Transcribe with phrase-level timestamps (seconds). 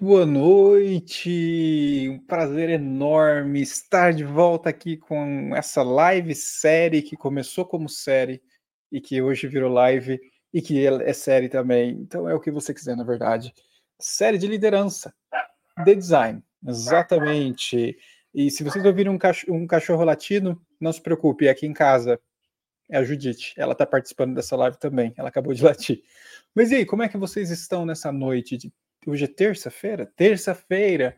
[0.00, 7.16] Muito boa noite, um prazer enorme estar de volta aqui com essa live série que
[7.16, 8.42] começou como série
[8.90, 10.18] e que hoje virou live
[10.54, 11.90] e que é série também.
[12.00, 13.52] Então é o que você quiser, na verdade.
[13.98, 15.14] Série de liderança,
[15.84, 17.98] de design, exatamente.
[18.32, 22.18] E se vocês ouvirem um, cachorro, um cachorro latino, não se preocupe, aqui em casa
[22.88, 26.02] é a Judite, ela está participando dessa live também, ela acabou de latir.
[26.54, 28.72] Mas e aí, como é que vocês estão nessa noite de
[29.06, 30.10] hoje é terça-feira?
[30.16, 31.16] Terça-feira,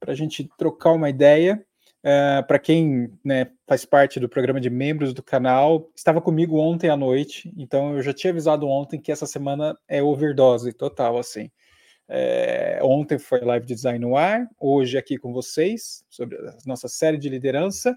[0.00, 1.64] para a gente trocar uma ideia.
[2.04, 6.56] Uh, é, para quem né, faz parte do programa de membros do canal, estava comigo
[6.56, 11.18] ontem à noite, então eu já tinha avisado ontem que essa semana é overdose total,
[11.18, 11.50] assim.
[12.08, 16.86] É, ontem foi live de design no ar, hoje aqui com vocês, sobre a nossa
[16.86, 17.92] série de liderança,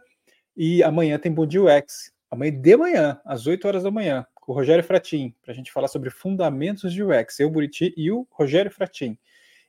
[0.57, 4.53] e amanhã tem Bom Dia UX, amanhã de manhã, às 8 horas da manhã o
[4.53, 8.71] Rogério Fratin, para a gente falar sobre fundamentos de UX, eu, Buriti e o Rogério
[8.71, 9.15] Fratin.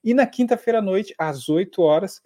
[0.03, 2.22] E na quinta-feira à noite, às 8 horas,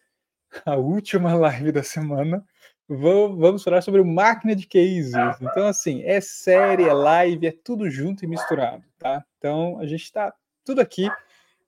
[0.64, 2.44] a última live da semana,
[2.88, 5.14] vamos falar sobre máquina de cases.
[5.40, 9.24] Então, assim, é série, é live, é tudo junto e misturado, tá?
[9.36, 10.32] Então, a gente está
[10.64, 11.10] tudo aqui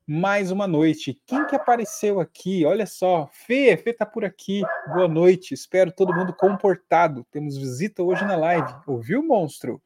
[0.06, 1.20] mais uma noite.
[1.26, 2.64] Quem que apareceu aqui?
[2.64, 4.62] Olha só, Fê, Fê tá por aqui.
[4.94, 5.52] Boa noite.
[5.52, 7.26] Espero todo mundo comportado.
[7.32, 8.72] Temos visita hoje na live.
[8.86, 9.82] Ouviu, monstro?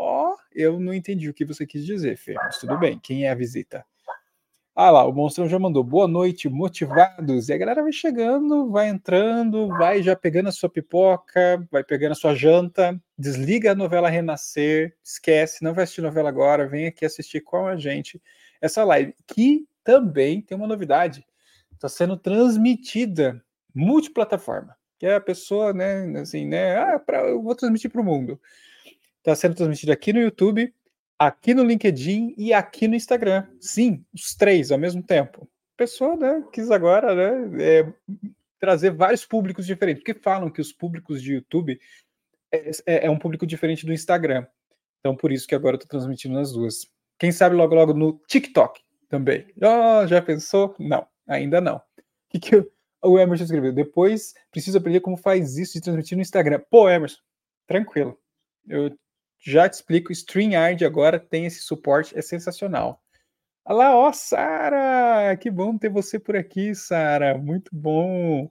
[0.00, 3.00] Ó, oh, eu não entendi o que você quis dizer, Fê, mas tudo bem.
[3.00, 3.84] Quem é a visita?
[4.72, 7.48] Ah lá, o Monstrão já mandou boa noite, motivados.
[7.48, 12.12] E a galera vai chegando, vai entrando, vai já pegando a sua pipoca, vai pegando
[12.12, 17.04] a sua janta, desliga a novela Renascer, esquece, não vai assistir novela agora, vem aqui
[17.04, 18.22] assistir com a gente
[18.60, 21.26] essa live, que também tem uma novidade.
[21.72, 23.44] Está sendo transmitida
[23.74, 24.76] multiplataforma.
[24.96, 28.40] Que é a pessoa, né, assim, né, ah, pra, eu vou transmitir para o mundo.
[29.28, 30.72] Está sendo transmitido aqui no YouTube,
[31.18, 33.46] aqui no LinkedIn e aqui no Instagram.
[33.60, 35.46] Sim, os três ao mesmo tempo.
[35.74, 37.92] A pessoa né, quis agora né, é,
[38.58, 41.78] trazer vários públicos diferentes, porque falam que os públicos de YouTube
[42.50, 44.46] é, é, é um público diferente do Instagram.
[45.00, 46.90] Então, por isso que agora eu estou transmitindo nas duas.
[47.18, 49.46] Quem sabe logo logo no TikTok também.
[49.60, 50.74] Oh, já pensou?
[50.78, 51.76] Não, ainda não.
[51.76, 51.82] O
[52.30, 52.70] que, que
[53.04, 53.74] o Emerson escreveu?
[53.74, 56.62] Depois preciso aprender como faz isso de transmitir no Instagram.
[56.70, 57.20] Pô, Emerson,
[57.66, 58.18] tranquilo.
[58.66, 58.96] Eu
[59.38, 63.02] já te explico, StreamYard agora tem esse suporte, é sensacional.
[63.64, 65.36] Olha lá, ó, Sara!
[65.36, 67.36] Que bom ter você por aqui, Sara.
[67.36, 68.50] Muito bom.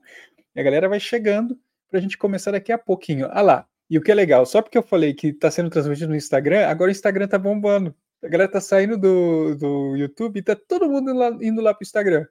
[0.54, 1.58] E a galera vai chegando
[1.90, 3.26] para a gente começar daqui a pouquinho.
[3.26, 3.68] Olha lá.
[3.90, 6.66] E o que é legal, só porque eu falei que está sendo transmitido no Instagram,
[6.66, 7.94] agora o Instagram tá bombando.
[8.22, 11.72] A galera tá saindo do, do YouTube e tá todo mundo indo lá, indo lá
[11.72, 12.26] pro Instagram.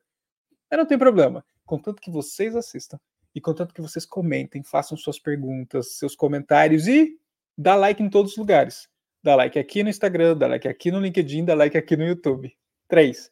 [0.70, 1.44] Mas não tem problema.
[1.66, 3.00] Contanto que vocês assistam.
[3.34, 7.18] E contanto que vocês comentem, façam suas perguntas, seus comentários e
[7.58, 8.88] dá like em todos os lugares.
[9.24, 12.54] Dá like aqui no Instagram, dá like aqui no LinkedIn, dá like aqui no YouTube.
[12.88, 13.30] Três.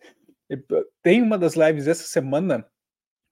[1.02, 2.66] Tem uma das lives essa semana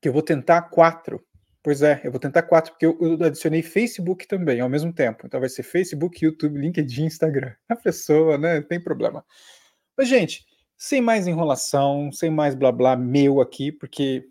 [0.02, 1.24] que eu vou tentar quatro.
[1.64, 5.26] Pois é, eu vou tentar quatro, porque eu, adicionei Facebook também ao mesmo tempo.
[5.26, 7.54] Então vai ser Facebook, YouTube, LinkedIn, Instagram.
[7.70, 8.62] A pessoa, né?
[8.62, 9.26] Tem problema.
[9.98, 10.46] Mas, gente,
[10.78, 14.26] sem mais enrolação, sem mais blá blá meu aqui, porque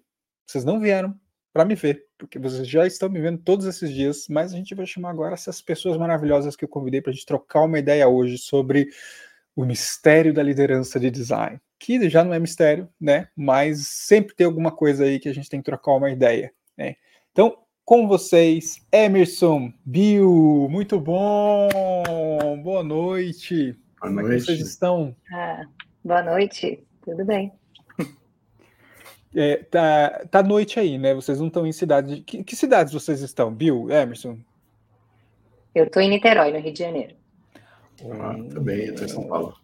[0.47, 1.19] vocês não vieram
[1.53, 4.75] para me ver, porque vocês já estão me vendo todos esses dias, mas a gente
[4.77, 8.09] vai chamar agora essas pessoas maravilhosas que eu convidei para a gente trocar uma ideia
[8.09, 8.89] hoje sobre
[9.57, 13.29] o mistério da liderança de design, que já não é mistério, né?
[13.37, 16.95] Mas sempre tem alguma coisa aí que a gente tem que trocar uma ideia, né?
[17.33, 21.69] Então, com vocês, Emerson, Bill, muito bom,
[22.63, 23.77] boa noite.
[24.01, 24.15] Boa noite.
[24.15, 25.17] Como é que vocês estão?
[25.33, 25.65] Ah,
[26.05, 27.53] boa noite, tudo bem.
[29.35, 31.15] É, tá, tá noite aí, né?
[31.15, 32.21] Vocês não estão em cidade.
[32.21, 34.39] Que, que cidades vocês estão, Bill, Emerson?
[35.75, 37.15] Eu estou em Niterói, no Rio de Janeiro.
[38.11, 39.57] Ah, também, estou em São Paulo.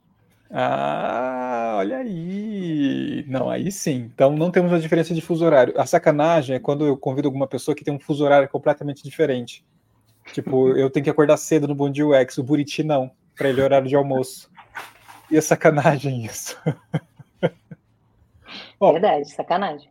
[0.50, 3.24] Ah, olha aí.
[3.28, 4.10] Não, aí sim.
[4.14, 5.74] Então não temos a diferença de fuso horário.
[5.78, 9.64] A sacanagem é quando eu convido alguma pessoa que tem um fuso horário completamente diferente.
[10.32, 13.60] Tipo, eu tenho que acordar cedo no Bom Dia UX, o Buriti não, para ele
[13.60, 14.50] é horário de almoço.
[15.30, 16.56] E é sacanagem isso.
[18.78, 19.90] Bom, Verdade, sacanagem.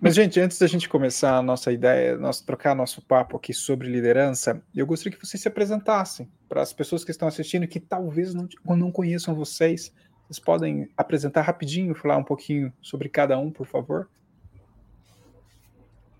[0.00, 3.86] Mas, gente, antes da gente começar a nossa ideia, nosso, trocar nosso papo aqui sobre
[3.88, 8.34] liderança, eu gostaria que vocês se apresentassem para as pessoas que estão assistindo que talvez
[8.34, 9.92] não, não conheçam vocês.
[10.26, 14.08] Vocês podem apresentar rapidinho, falar um pouquinho sobre cada um, por favor?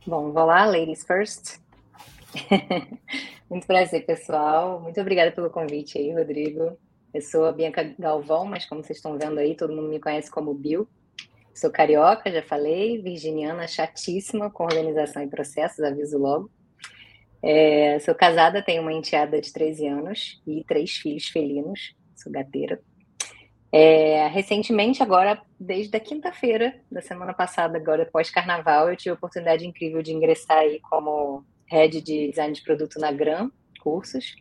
[0.06, 1.58] Bom, vou lá, ladies first.
[3.48, 4.78] Muito prazer, pessoal.
[4.80, 6.76] Muito obrigada pelo convite aí, Rodrigo.
[7.14, 10.30] Eu sou a Bianca Galvão, mas como vocês estão vendo aí, todo mundo me conhece
[10.30, 10.86] como Bill.
[11.54, 16.50] Sou carioca, já falei, virginiana chatíssima com organização e processos, aviso logo.
[17.40, 22.80] É, sou casada, tenho uma enteada de 13 anos e três filhos felinos, sou gateira.
[23.70, 29.66] É, recentemente, agora, desde a quinta-feira da semana passada, agora pós-carnaval, eu tive a oportunidade
[29.66, 34.34] incrível de ingressar aí como head de design de produto na Gram Cursos.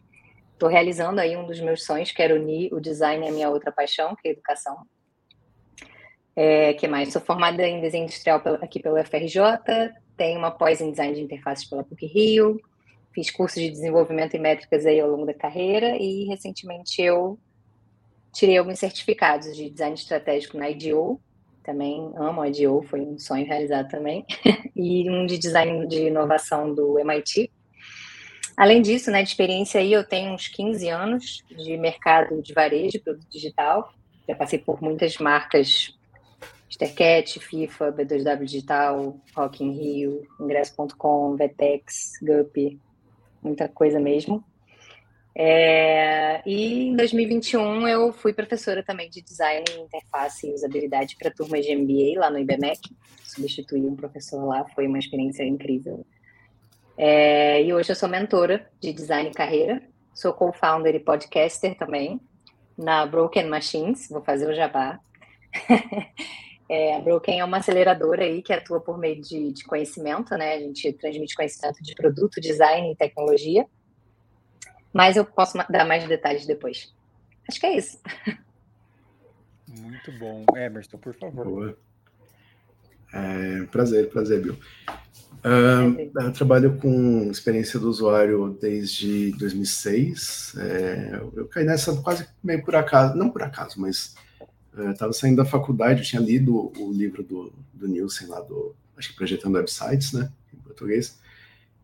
[0.54, 3.72] Estou realizando aí um dos meus sonhos, que era unir o design à minha outra
[3.72, 4.78] paixão, que é a educação.
[6.36, 7.14] É, que mais?
[7.14, 9.40] Sou formada em desenho industrial aqui pelo FRJ,
[10.18, 12.60] tenho uma pós em design de interfaces pela PUC Rio,
[13.14, 17.38] fiz cursos de desenvolvimento e métricas aí ao longo da carreira e recentemente eu
[18.34, 21.22] tirei alguns certificados de design estratégico na IDEO,
[21.64, 24.26] também amo a IDEO, foi um sonho realizado também,
[24.76, 27.52] e um de design de inovação do MIT.
[28.58, 33.02] Além disso, né, de experiência aí, eu tenho uns 15 anos de mercado de varejo,
[33.04, 33.94] produto digital,
[34.28, 35.96] já passei por muitas marcas
[36.74, 42.80] Stercat, FIFA, B2W Digital, Rock in Rio, Ingresso.com, Vetex, Gup,
[43.44, 44.44] muita coisa mesmo.
[45.36, 51.64] É, e em 2021 eu fui professora também de design, interface e usabilidade para turmas
[51.64, 52.90] de MBA lá no IBMEC.
[53.24, 56.04] Substituí um professor lá, foi uma experiência incrível.
[56.98, 59.80] É, e hoje eu sou mentora de design e carreira,
[60.12, 62.20] sou co-founder e podcaster também
[62.76, 65.00] na Broken Machines, vou fazer o jabá.
[66.70, 70.54] É, a Broken é uma aceleradora aí que atua por meio de, de, conhecimento, né?
[70.56, 73.66] A gente transmite conhecimento de produto, design e tecnologia.
[74.94, 76.94] Mas eu posso dar mais detalhes depois.
[77.50, 78.00] Acho que é isso.
[79.68, 80.46] Muito bom.
[80.56, 81.46] Emerson, por favor.
[81.46, 81.78] Boa.
[83.14, 84.58] É, prazer, prazer, Bill.
[85.44, 90.56] Uh, eu trabalho com experiência do usuário desde 2006.
[90.58, 94.16] É, eu caí nessa quase meio por acaso, não por acaso, mas
[94.92, 98.76] estava é, saindo da faculdade, eu tinha lido o livro do, do Nielsen lá, do,
[98.98, 101.20] acho que Projetando Websites, né, em português,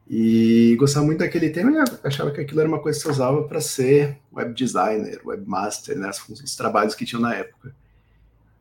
[0.09, 3.43] e gostava muito daquele tema e achava que aquilo era uma coisa que você usava
[3.43, 7.75] para ser web designer, webmaster, né, os trabalhos que tinham na época.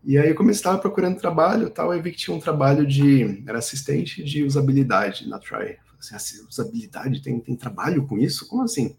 [0.05, 3.43] E aí eu comecei, estava procurando trabalho tal, e vi que tinha um trabalho de,
[3.47, 5.77] era assistente de usabilidade na Try.
[6.13, 8.47] Assim, usabilidade, tem, tem trabalho com isso?
[8.47, 8.95] Como assim?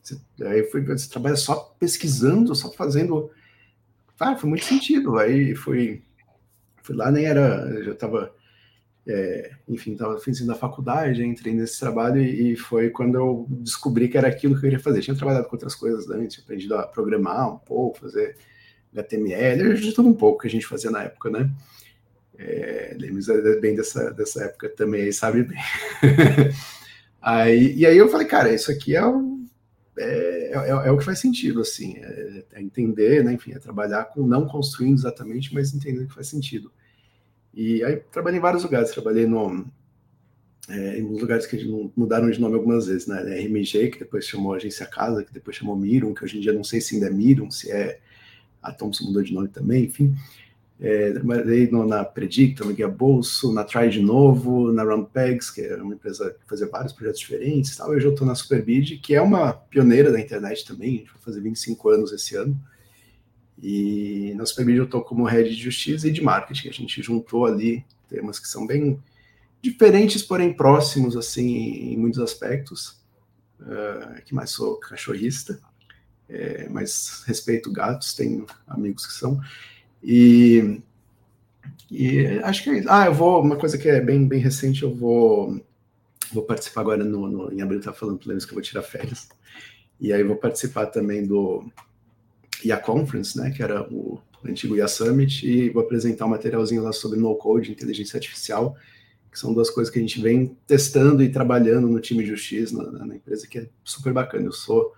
[0.00, 3.30] Você, aí eu fui, você trabalha só pesquisando, só fazendo
[4.18, 5.18] ah, foi muito sentido.
[5.18, 6.02] Aí fui,
[6.82, 8.34] fui lá, nem era, já estava,
[9.06, 14.08] é, enfim, estava fazendo a faculdade, entrei nesse trabalho e, e, foi quando eu descobri
[14.08, 15.00] que era aquilo que eu queria fazer.
[15.00, 18.36] tinha trabalhado com outras coisas antes, aprendido a programar um pouco, fazer
[18.92, 21.50] HTML, de tudo um pouco que a gente fazia na época, né?
[22.36, 22.96] É
[23.60, 25.58] bem dessa, dessa época também, sabe bem.
[27.22, 29.43] aí, e aí eu falei, cara, isso aqui é o
[29.96, 34.06] é, é, é, o que faz sentido, assim, é, é, entender, né, enfim, é trabalhar
[34.06, 36.72] com, não construindo exatamente, mas entendendo que faz sentido.
[37.52, 39.64] E aí trabalhei em vários lugares, trabalhei no,
[40.68, 41.64] é, em lugares que
[41.96, 45.76] mudaram de nome algumas vezes, né, RMG, que depois chamou Agência Casa, que depois chamou
[45.76, 48.00] Mirum, que hoje em dia não sei se ainda é Mirum, se é
[48.60, 50.16] a Thompson mudou de nome também, enfim,
[50.80, 55.60] é, trabalhei no, na Predicta, no Guia Bolso, na Try de novo, na Rampegs, que
[55.60, 57.76] é uma empresa que fazia vários projetos diferentes.
[57.76, 57.90] Tal.
[57.90, 61.22] Hoje eu estou na Superbid, que é uma pioneira da internet também, a gente vai
[61.22, 62.60] fazer 25 anos esse ano.
[63.62, 66.68] E na Superbid eu estou como head de justiça e de marketing.
[66.68, 69.00] A gente juntou ali temas que são bem
[69.62, 73.02] diferentes, porém próximos, assim, em muitos aspectos.
[73.60, 75.58] Uh, que mais sou cachorrista,
[76.28, 79.40] é, mas respeito gatos, tenho amigos que são.
[80.04, 80.82] E,
[81.90, 82.88] e acho que é isso.
[82.90, 85.58] Ah, eu vou, uma coisa que é bem, bem recente, eu vou,
[86.30, 89.28] vou participar agora no, no em abril, tá falando eles que eu vou tirar férias.
[89.98, 91.64] E aí vou participar também do
[92.62, 96.92] IA Conference, né, que era o antigo IA Summit, e vou apresentar um materialzinho lá
[96.92, 98.76] sobre no code, inteligência artificial,
[99.32, 102.76] que são duas coisas que a gente vem testando e trabalhando no time de justiça,
[102.76, 104.44] na, na empresa, que é super bacana.
[104.44, 104.92] Eu sou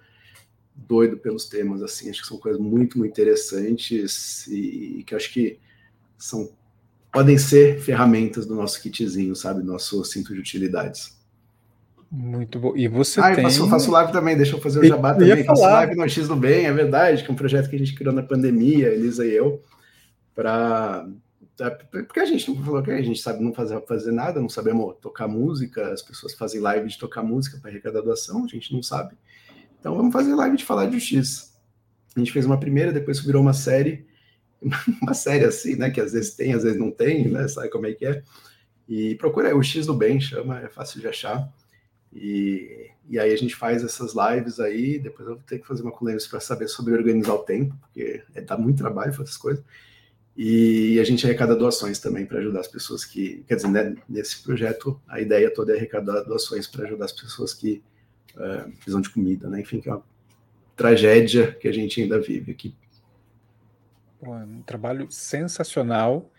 [0.76, 5.33] doido pelos temas, assim, acho que são coisas muito, muito interessantes e, e que acho
[5.33, 5.59] que
[6.18, 6.50] são
[7.12, 11.16] podem ser ferramentas do nosso kitzinho, sabe, nosso cinto de utilidades.
[12.11, 12.76] Muito bom.
[12.76, 13.42] E você ah, tem...
[13.42, 15.45] eu faço, faço live também, deixa eu fazer o jabá eu também.
[15.45, 17.95] Faço live no X do Bem, é verdade, que é um projeto que a gente
[17.95, 19.62] criou na pandemia, Elisa e eu,
[20.35, 21.09] para
[21.90, 24.95] porque a gente não falou que a gente sabe não fazer, fazer nada, não sabemos
[25.00, 28.83] tocar música, as pessoas fazem live de tocar música para arrecadar doação, a gente não
[28.83, 29.14] sabe.
[29.87, 31.52] Então vamos fazer live de falar de justiça.
[32.16, 34.05] A gente fez uma primeira, depois virou uma série,
[35.00, 35.90] uma série assim, né?
[35.90, 37.47] Que às vezes tem, às vezes não tem, né?
[37.47, 38.21] Sabe como é que é?
[38.88, 41.49] E procura aí, o X do Bem, chama, é fácil de achar.
[42.12, 45.83] E, e aí a gente faz essas lives aí, depois eu vou ter que fazer
[45.83, 49.37] uma colência para saber sobre organizar o tempo, porque é, dá muito trabalho fazer essas
[49.37, 49.64] coisas.
[50.37, 54.43] E a gente arrecada doações também para ajudar as pessoas que, quer dizer, né, nesse
[54.43, 57.85] projeto a ideia toda é arrecadar doações para ajudar as pessoas que
[58.37, 59.61] uh, de comida, né?
[59.61, 60.05] Enfim, que é uma
[60.75, 62.75] tragédia que a gente ainda vive aqui.
[64.23, 66.31] um trabalho sensacional.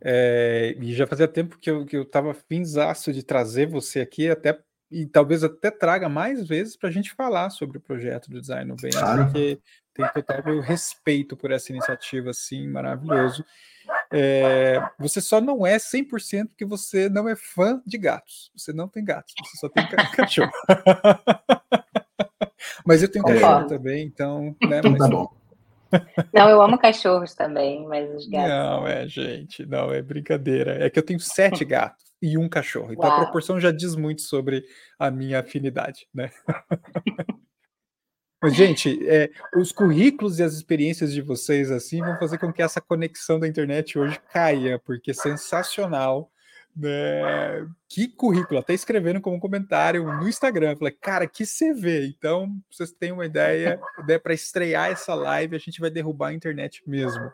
[0.00, 4.28] É, e já fazia tempo que eu, que eu tava finzaço de trazer você aqui,
[4.28, 4.56] até
[4.90, 8.70] e talvez até traga mais vezes para a gente falar sobre o projeto do Design
[8.70, 9.24] no Bem, claro.
[9.24, 9.58] porque
[9.98, 13.44] tem total meu respeito por essa iniciativa, assim, maravilhoso.
[14.12, 18.52] É, você só não é 100% que você não é fã de gatos.
[18.56, 20.52] Você não tem gatos, você só tem cachorro.
[22.86, 24.54] Mas eu tenho cachorro também, então.
[24.62, 25.00] Né, então mas...
[25.00, 25.36] tá bom.
[26.32, 28.50] Não, eu amo cachorros também, mas os gatos.
[28.50, 30.84] Não, é, gente, não, é brincadeira.
[30.84, 32.92] É que eu tenho sete gatos e um cachorro.
[32.92, 33.16] Então Uau.
[33.16, 34.66] a proporção já diz muito sobre
[34.98, 36.30] a minha afinidade, né?
[38.40, 42.62] Mas, gente, é, os currículos e as experiências de vocês assim vão fazer com que
[42.62, 46.30] essa conexão da internet hoje caia, porque é sensacional.
[46.76, 47.68] Né?
[47.88, 50.76] Que currículo, até escrevendo como comentário no Instagram.
[50.76, 52.06] Falei, cara, que CV.
[52.06, 56.34] Então, vocês têm uma ideia, né, para estrear essa live, a gente vai derrubar a
[56.34, 57.32] internet mesmo.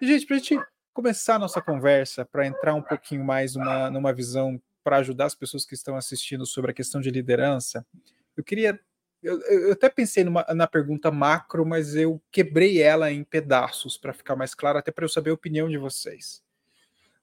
[0.00, 0.60] E, gente, para a gente
[0.92, 5.34] começar a nossa conversa, para entrar um pouquinho mais numa, numa visão para ajudar as
[5.34, 7.84] pessoas que estão assistindo sobre a questão de liderança,
[8.36, 8.78] eu queria.
[9.22, 14.12] Eu, eu até pensei numa, na pergunta macro, mas eu quebrei ela em pedaços para
[14.12, 16.42] ficar mais claro, até para eu saber a opinião de vocês.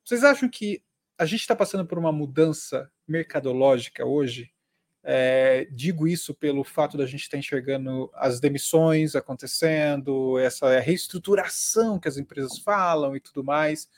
[0.04, 0.82] Vocês acham que
[1.18, 4.52] a gente está passando por uma mudança mercadológica hoje?
[5.04, 12.00] É, digo isso pelo fato da gente estar tá enxergando as demissões acontecendo, essa reestruturação
[12.00, 13.90] que as empresas falam e tudo mais.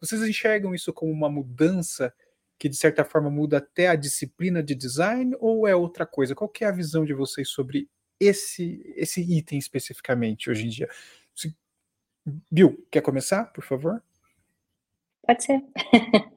[0.00, 2.12] Vocês enxergam isso como uma mudança
[2.58, 6.34] que de certa forma muda até a disciplina de design ou é outra coisa?
[6.34, 10.88] Qual é a visão de vocês sobre esse esse item especificamente hoje em dia?
[12.50, 14.02] Bill, quer começar, por favor?
[15.24, 15.62] Pode ser.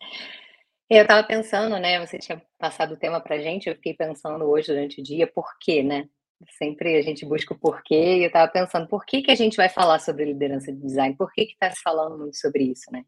[0.90, 2.04] Eu estava pensando, né?
[2.06, 3.70] Você tinha passado o tema para gente.
[3.70, 6.10] Eu fiquei pensando hoje durante o dia, por quê, né?
[6.58, 8.18] Sempre a gente busca o porquê.
[8.18, 11.16] E eu estava pensando, por que, que a gente vai falar sobre liderança de design?
[11.16, 13.06] Por que está se falando muito sobre isso, né?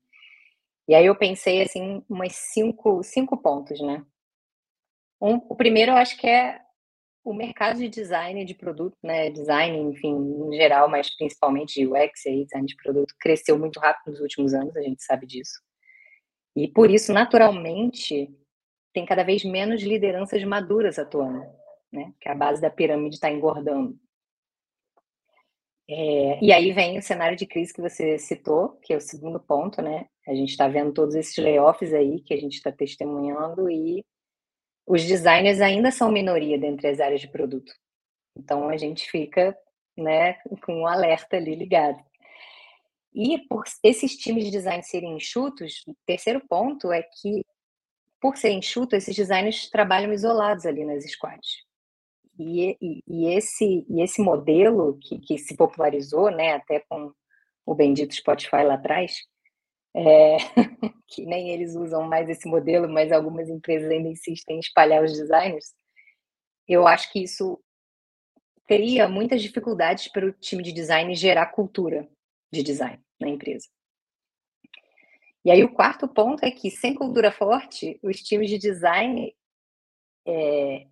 [0.87, 4.05] E aí eu pensei, assim, umas cinco, cinco pontos, né?
[5.21, 6.59] Um, o primeiro, eu acho que é
[7.23, 9.29] o mercado de design de produto, né?
[9.29, 10.15] Design, enfim,
[10.47, 14.75] em geral, mas principalmente UX e design de produto, cresceu muito rápido nos últimos anos,
[14.75, 15.61] a gente sabe disso.
[16.55, 18.29] E por isso, naturalmente,
[18.93, 21.45] tem cada vez menos lideranças maduras atuando,
[21.91, 22.13] né?
[22.19, 23.97] Que a base da pirâmide está engordando.
[25.93, 29.41] É, e aí vem o cenário de crise que você citou, que é o segundo
[29.41, 30.07] ponto, né?
[30.25, 34.05] A gente está vendo todos esses layoffs aí que a gente está testemunhando e
[34.87, 37.73] os designers ainda são minoria dentre as áreas de produto.
[38.37, 39.57] Então a gente fica,
[39.97, 42.01] né, com um alerta ali ligado.
[43.13, 47.43] E por esses times de design serem enxutos, o terceiro ponto é que,
[48.21, 51.65] por serem enxutos, esses designers trabalham isolados ali nas squads.
[52.41, 57.13] E, e, esse, e esse modelo que, que se popularizou, né, até com
[57.65, 59.15] o bendito Spotify lá atrás,
[59.95, 60.37] é,
[61.07, 65.13] que nem eles usam mais esse modelo, mas algumas empresas ainda insistem em espalhar os
[65.13, 65.73] designers,
[66.67, 67.61] eu acho que isso
[68.65, 72.09] teria muitas dificuldades para o time de design gerar cultura
[72.51, 73.67] de design na empresa.
[75.43, 79.35] E aí o quarto ponto é que, sem cultura forte, os times de design
[80.25, 80.87] é,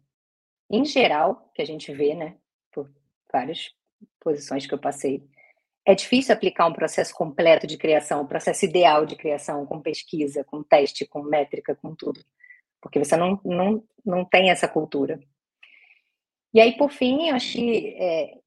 [0.70, 2.38] em geral, que a gente vê, né,
[2.72, 2.90] por
[3.32, 3.74] várias
[4.20, 5.24] posições que eu passei,
[5.86, 10.44] é difícil aplicar um processo completo de criação, um processo ideal de criação, com pesquisa,
[10.44, 12.24] com teste, com métrica, com tudo,
[12.82, 15.20] porque você não, não, não tem essa cultura.
[16.54, 18.38] E aí, por fim, eu acho que é,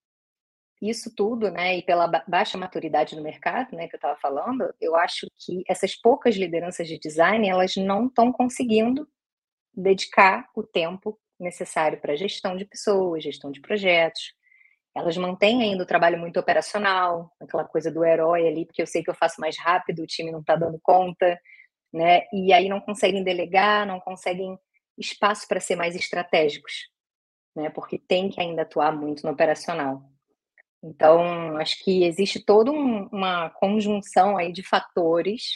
[0.80, 4.96] isso tudo, né, e pela baixa maturidade do mercado, né, que eu estava falando, eu
[4.96, 9.08] acho que essas poucas lideranças de design, elas não estão conseguindo
[9.74, 14.34] dedicar o tempo necessário para gestão de pessoas, gestão de projetos.
[14.94, 19.02] Elas mantêm ainda o trabalho muito operacional, aquela coisa do herói ali, porque eu sei
[19.02, 21.40] que eu faço mais rápido, o time não está dando conta,
[21.92, 22.22] né?
[22.32, 24.58] E aí não conseguem delegar, não conseguem
[24.98, 26.88] espaço para ser mais estratégicos,
[27.56, 27.70] né?
[27.70, 30.02] Porque tem que ainda atuar muito no operacional.
[30.82, 35.52] Então, acho que existe toda um, uma conjunção aí de fatores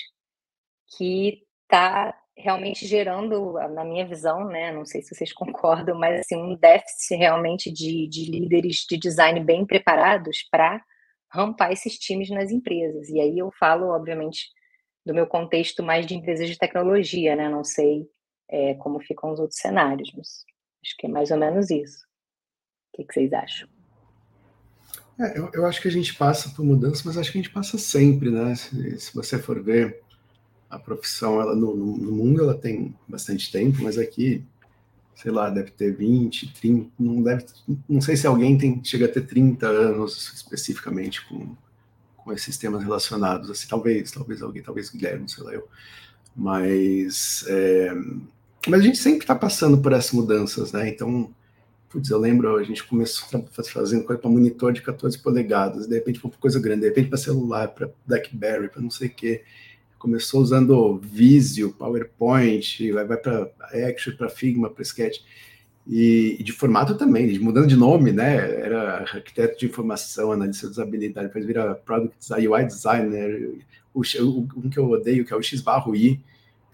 [0.96, 6.36] que está realmente gerando, na minha visão, né, não sei se vocês concordam, mas assim,
[6.36, 10.82] um déficit realmente de, de líderes de design bem preparados para
[11.32, 13.08] rampar esses times nas empresas.
[13.08, 14.48] E aí eu falo, obviamente,
[15.04, 17.48] do meu contexto mais de empresas de tecnologia, né?
[17.48, 18.06] Não sei
[18.48, 20.44] é, como ficam os outros cenários, mas
[20.84, 22.04] acho que é mais ou menos isso.
[22.92, 23.68] O que, que vocês acham?
[25.18, 27.52] É, eu, eu, acho que a gente passa por mudança, mas acho que a gente
[27.52, 28.54] passa sempre, né?
[28.54, 30.02] Se, se você for ver,
[30.68, 34.44] a profissão ela no, no, mundo ela tem bastante tempo, mas aqui,
[35.14, 37.44] sei lá, deve ter 20, 30, não deve,
[37.88, 41.54] não sei se alguém tem chega a ter 30 anos especificamente com,
[42.16, 43.50] com esses temas relacionados.
[43.50, 45.68] Assim, talvez, talvez alguém, talvez Guilherme, sei lá eu.
[46.34, 47.94] Mas, é,
[48.68, 50.88] mas a gente sempre está passando por essas mudanças, né?
[50.88, 51.32] Então,
[51.88, 56.18] putz, eu lembro, a gente começou fazendo coisa para monitor de 14 polegadas, de repente
[56.18, 59.44] foi para coisa grande, de repente para celular, para BlackBerry, para não sei o quê.
[59.98, 63.50] Começou usando Visio, PowerPoint, vai, vai para
[63.88, 65.20] Action, para Figma, para Sketch.
[65.86, 68.36] E, e, de formato também, mudando de nome, né?
[68.60, 74.48] Era arquiteto de informação, analista de usabilidade, depois vira product design, UI designer, o, o,
[74.56, 76.20] um que eu odeio, que é o X barro I,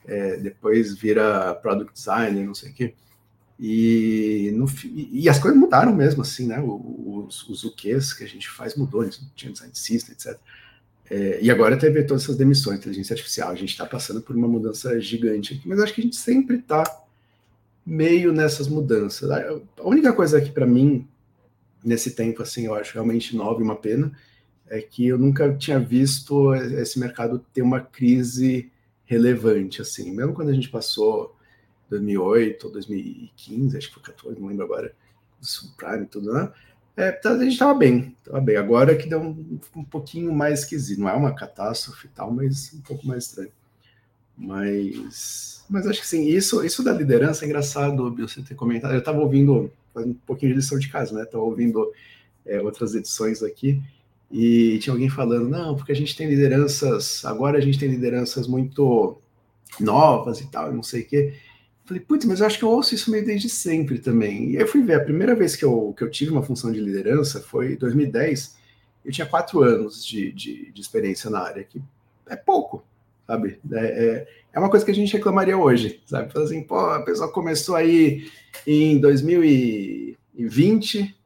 [0.06, 2.94] é, depois vira product designer, não sei o quê.
[3.60, 6.60] E, no, e as coisas mudaram mesmo, assim, né?
[6.60, 10.36] Os, os UQs que a gente faz mudou, tinha design system, etc.
[11.14, 14.48] É, e agora teve todas essas demissões, inteligência artificial, a gente está passando por uma
[14.48, 16.84] mudança gigante aqui, mas acho que a gente sempre está
[17.84, 19.30] meio nessas mudanças.
[19.30, 21.06] A única coisa que para mim
[21.84, 24.12] nesse tempo assim, eu acho realmente nova e uma pena,
[24.68, 28.70] é que eu nunca tinha visto esse mercado ter uma crise
[29.04, 30.10] relevante assim.
[30.12, 31.36] Mesmo quando a gente passou
[31.90, 34.94] 2008 ou 2015, acho que foi 14, não lembro agora,
[35.42, 36.50] subprime e tudo, né?
[36.96, 38.56] É, tá, a gente estava bem, estava bem.
[38.56, 41.00] Agora que deu um, um pouquinho mais esquisito.
[41.00, 43.52] Não é uma catástrofe e tal, mas um pouco mais estranho.
[44.36, 48.92] Mas, mas acho que sim, isso, isso da liderança é engraçado, Bill, você ter comentado.
[48.92, 51.22] Eu estava ouvindo, um pouquinho de lição de casa, né?
[51.22, 51.92] Estava ouvindo
[52.44, 53.82] é, outras edições aqui
[54.30, 58.46] e tinha alguém falando, não, porque a gente tem lideranças, agora a gente tem lideranças
[58.46, 59.18] muito
[59.78, 61.34] novas e tal, não sei o quê.
[61.84, 64.52] Falei, putz, mas eu acho que eu ouço isso meio desde sempre também.
[64.52, 66.70] E aí eu fui ver, a primeira vez que eu, que eu tive uma função
[66.70, 68.56] de liderança foi em 2010.
[69.04, 71.82] Eu tinha quatro anos de, de, de experiência na área, que
[72.28, 72.84] é pouco,
[73.26, 73.58] sabe?
[73.72, 76.32] É, é, é, uma coisa que a gente reclamaria hoje, sabe?
[76.32, 78.30] Falar assim, pô, a pessoa começou aí
[78.64, 81.16] em 2020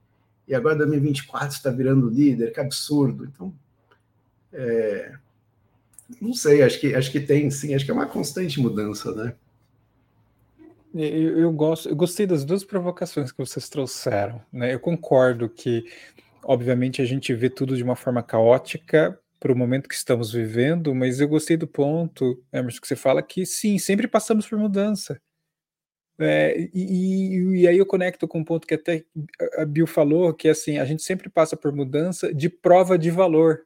[0.48, 3.26] e agora 2024 está virando líder, que absurdo.
[3.26, 3.52] Então,
[4.54, 5.12] é,
[6.20, 9.34] não sei, acho que, acho que tem sim, acho que é uma constante mudança, né?
[10.96, 14.72] Eu, eu, gosto, eu gostei das duas provocações que vocês trouxeram, né?
[14.72, 15.84] Eu concordo que,
[16.42, 20.94] obviamente, a gente vê tudo de uma forma caótica, para o momento que estamos vivendo,
[20.94, 25.20] mas eu gostei do ponto, Emerson, que você fala que sim, sempre passamos por mudança.
[26.18, 29.04] É, e, e, aí eu conecto com um ponto que até
[29.58, 33.10] a Bill falou, que é assim, a gente sempre passa por mudança de prova de
[33.10, 33.62] valor.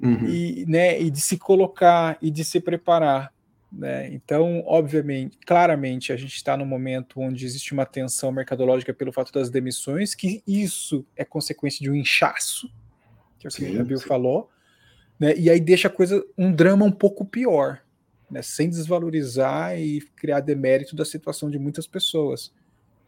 [0.00, 0.28] Uhum.
[0.28, 3.32] E, né, e de se colocar e de se preparar.
[3.76, 4.12] Né?
[4.12, 9.32] Então, obviamente, claramente, a gente está num momento onde existe uma tensão mercadológica pelo fato
[9.32, 12.70] das demissões, que isso é consequência de um inchaço,
[13.38, 14.06] que é o que sim, a Bill sim.
[14.06, 14.48] falou,
[15.18, 15.34] né?
[15.36, 17.80] E aí deixa a coisa, um drama um pouco pior,
[18.30, 18.42] né?
[18.42, 22.52] sem desvalorizar e criar demérito da situação de muitas pessoas.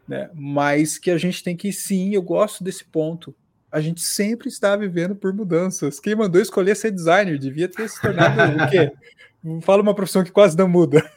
[0.06, 0.30] Né?
[0.34, 3.34] Mas que a gente tem que, sim, eu gosto desse ponto.
[3.70, 5.98] A gente sempre está vivendo por mudanças.
[5.98, 8.92] Quem mandou escolher ser designer devia ter se tornado o quê?
[9.62, 11.08] Fala uma profissão que quase não muda.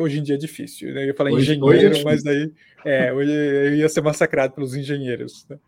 [0.00, 1.02] hoje em dia é difícil, né?
[1.02, 2.52] Eu ia falar hoje, engenheiro, hoje é mas daí
[2.84, 5.46] é, hoje eu ia ser massacrado pelos engenheiros.
[5.48, 5.58] Né?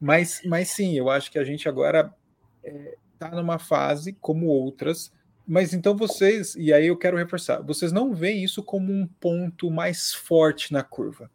[0.00, 2.14] Mas, mas sim, eu acho que a gente agora
[2.62, 5.12] está é, numa fase como outras.
[5.46, 9.70] Mas então vocês, e aí eu quero reforçar, vocês não veem isso como um ponto
[9.70, 11.30] mais forte na curva.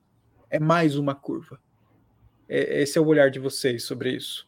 [0.50, 1.60] É mais uma curva.
[2.48, 4.48] É, esse é o olhar de vocês sobre isso.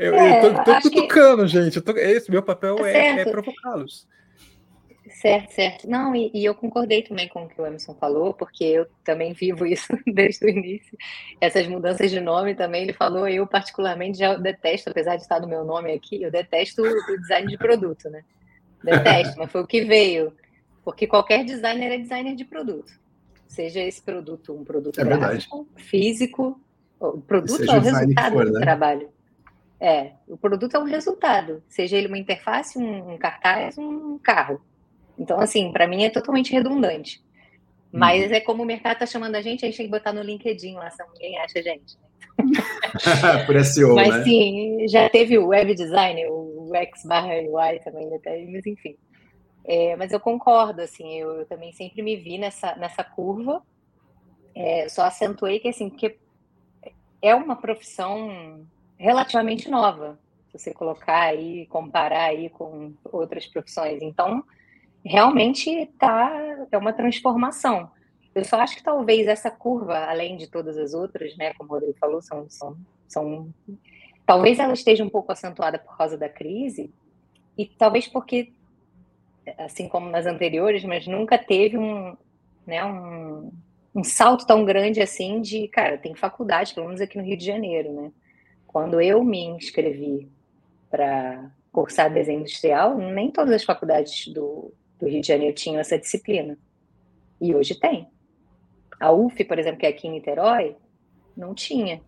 [0.00, 1.48] Eu, é, eu tô, tô cutucando, que...
[1.48, 1.80] gente.
[1.82, 4.08] Tô, esse meu papel tá é, é provocá-los.
[5.10, 5.90] Certo, certo.
[5.90, 9.34] Não, e, e, eu concordei também com o que o Emerson falou, porque eu também
[9.34, 10.96] vivo isso desde o início.
[11.38, 15.48] Essas mudanças de nome também, ele falou, eu particularmente já detesto, apesar de estar no
[15.48, 18.22] meu nome aqui, eu detesto o design de produto, né?
[18.82, 20.32] Detesto, mas foi o que veio.
[20.82, 22.90] Porque qualquer designer é designer de produto.
[23.46, 26.58] Seja esse produto um produto é gráfico, físico,
[26.98, 28.60] o produto é o resultado for, do né?
[28.60, 29.10] trabalho.
[29.80, 34.60] É, o produto é um resultado, seja ele uma interface, um, um cartaz, um carro.
[35.18, 37.22] Então, assim, para mim é totalmente redundante.
[37.90, 38.36] Mas uhum.
[38.36, 40.74] é como o mercado está chamando a gente, a gente tem que botar no LinkedIn
[40.74, 41.98] lá, se ninguém acha a gente.
[43.46, 44.24] Por SEO, mas né?
[44.24, 48.96] sim, já teve o web design, o X barra UI também, até, mas enfim.
[49.64, 53.62] É, mas eu concordo, assim, eu, eu, também sempre me vi nessa, nessa curva.
[54.54, 56.16] É, só acentuei que, assim, porque
[57.20, 58.66] é uma profissão
[59.00, 60.18] relativamente nova,
[60.52, 64.02] se você colocar aí, comparar aí com outras profissões.
[64.02, 64.44] Então,
[65.02, 66.30] realmente tá,
[66.70, 67.90] é uma transformação.
[68.34, 71.72] Eu só acho que talvez essa curva, além de todas as outras, né, como o
[71.72, 72.76] Rodrigo falou, são, são,
[73.08, 73.54] são
[74.26, 76.92] talvez ela esteja um pouco acentuada por causa da crise
[77.56, 78.52] e talvez porque,
[79.56, 82.14] assim como nas anteriores, mas nunca teve um,
[82.66, 83.50] né, um,
[83.94, 87.46] um salto tão grande assim de, cara, tem faculdade, pelo menos aqui no Rio de
[87.46, 88.12] Janeiro, né?
[88.72, 90.30] Quando eu me inscrevi
[90.88, 95.98] para cursar desenho industrial, nem todas as faculdades do, do Rio de Janeiro tinham essa
[95.98, 96.56] disciplina.
[97.40, 98.06] E hoje tem.
[99.00, 100.76] A UF, por exemplo, que é aqui em Niterói,
[101.36, 102.00] não tinha.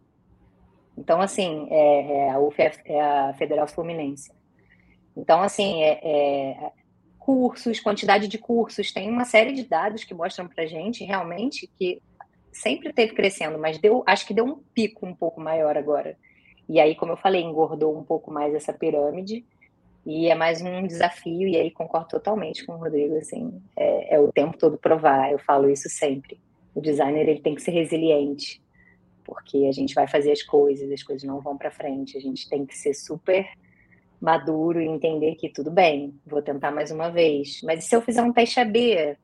[0.96, 4.30] Então, assim, é, é, a UF é, é a Federal Fluminense.
[5.16, 6.70] Então, assim, é, é,
[7.18, 12.00] cursos, quantidade de cursos, tem uma série de dados que mostram para gente realmente que
[12.52, 16.16] sempre teve crescendo, mas deu, acho que deu um pico um pouco maior agora.
[16.72, 19.44] E aí, como eu falei, engordou um pouco mais essa pirâmide
[20.06, 21.46] e é mais um desafio.
[21.46, 25.30] E aí concordo totalmente com o Rodrigo, assim, é, é o tempo todo provar.
[25.30, 26.40] Eu falo isso sempre.
[26.74, 28.62] O designer ele tem que ser resiliente,
[29.22, 32.16] porque a gente vai fazer as coisas, as coisas não vão para frente.
[32.16, 33.46] A gente tem que ser super
[34.18, 37.60] maduro e entender que tudo bem, vou tentar mais uma vez.
[37.64, 39.14] Mas e se eu fizer um teste AB?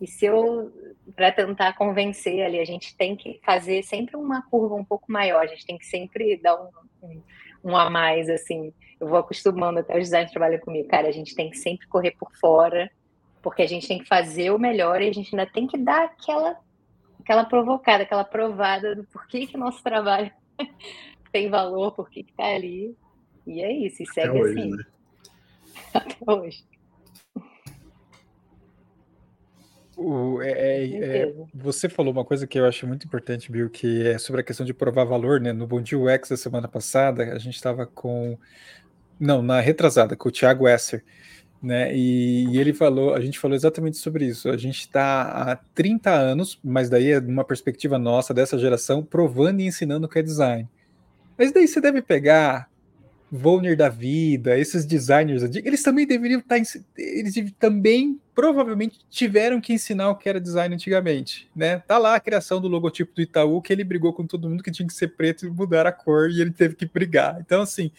[0.00, 0.72] E se eu,
[1.16, 5.42] para tentar convencer ali, a gente tem que fazer sempre uma curva um pouco maior,
[5.42, 6.68] a gente tem que sempre dar um,
[7.02, 7.22] um,
[7.64, 8.72] um a mais, assim.
[9.00, 12.12] Eu vou acostumando até os designers trabalham comigo, cara, a gente tem que sempre correr
[12.12, 12.90] por fora,
[13.42, 16.04] porque a gente tem que fazer o melhor e a gente ainda tem que dar
[16.04, 16.56] aquela,
[17.20, 20.30] aquela provocada, aquela provada do porquê que nosso trabalho
[21.32, 22.96] tem valor, por que está ali.
[23.44, 24.70] E é isso, e segue Até hoje, assim.
[24.70, 24.84] Né?
[25.94, 26.77] Até hoje.
[30.00, 34.06] O, é, é, é, você falou uma coisa que eu acho muito importante, Bill, que
[34.06, 35.52] é sobre a questão de provar valor, né?
[35.52, 38.38] No Bom Dia UX da semana passada, a gente estava com.
[39.18, 41.04] Não, na retrasada, com o Thiago Esser,
[41.60, 41.92] né?
[41.96, 44.48] E, e, ele falou, a gente falou exatamente sobre isso.
[44.48, 49.60] A gente está há 30 anos, mas daí é uma perspectiva nossa, dessa geração, provando
[49.60, 50.68] e ensinando o que é design.
[51.36, 52.70] Mas daí você deve pegar
[53.32, 59.72] Volner da vida, esses designers, eles também deveriam estar, tá eles também provavelmente tiveram que
[59.72, 61.80] ensinar o que era design antigamente, né?
[61.80, 64.70] Tá lá a criação do logotipo do Itaú, que ele brigou com todo mundo que
[64.70, 67.38] tinha que ser preto e mudar a cor, e ele teve que brigar.
[67.40, 67.90] Então, assim,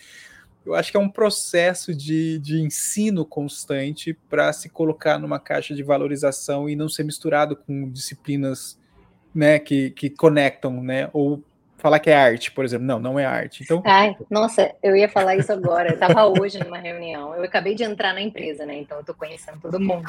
[0.66, 5.76] eu acho que é um processo de, de ensino constante para se colocar numa caixa
[5.76, 8.80] de valorização e não ser misturado com disciplinas
[9.36, 11.44] né, que, que conectam, né, ou
[11.80, 12.86] falar que é arte, por exemplo.
[12.86, 13.64] Não, não é arte.
[13.64, 15.90] Então, Ai, nossa, eu ia falar isso agora.
[15.90, 17.34] Eu estava hoje numa reunião.
[17.34, 18.76] Eu acabei de entrar na empresa, né?
[18.76, 20.08] Então eu tô conhecendo todo mundo.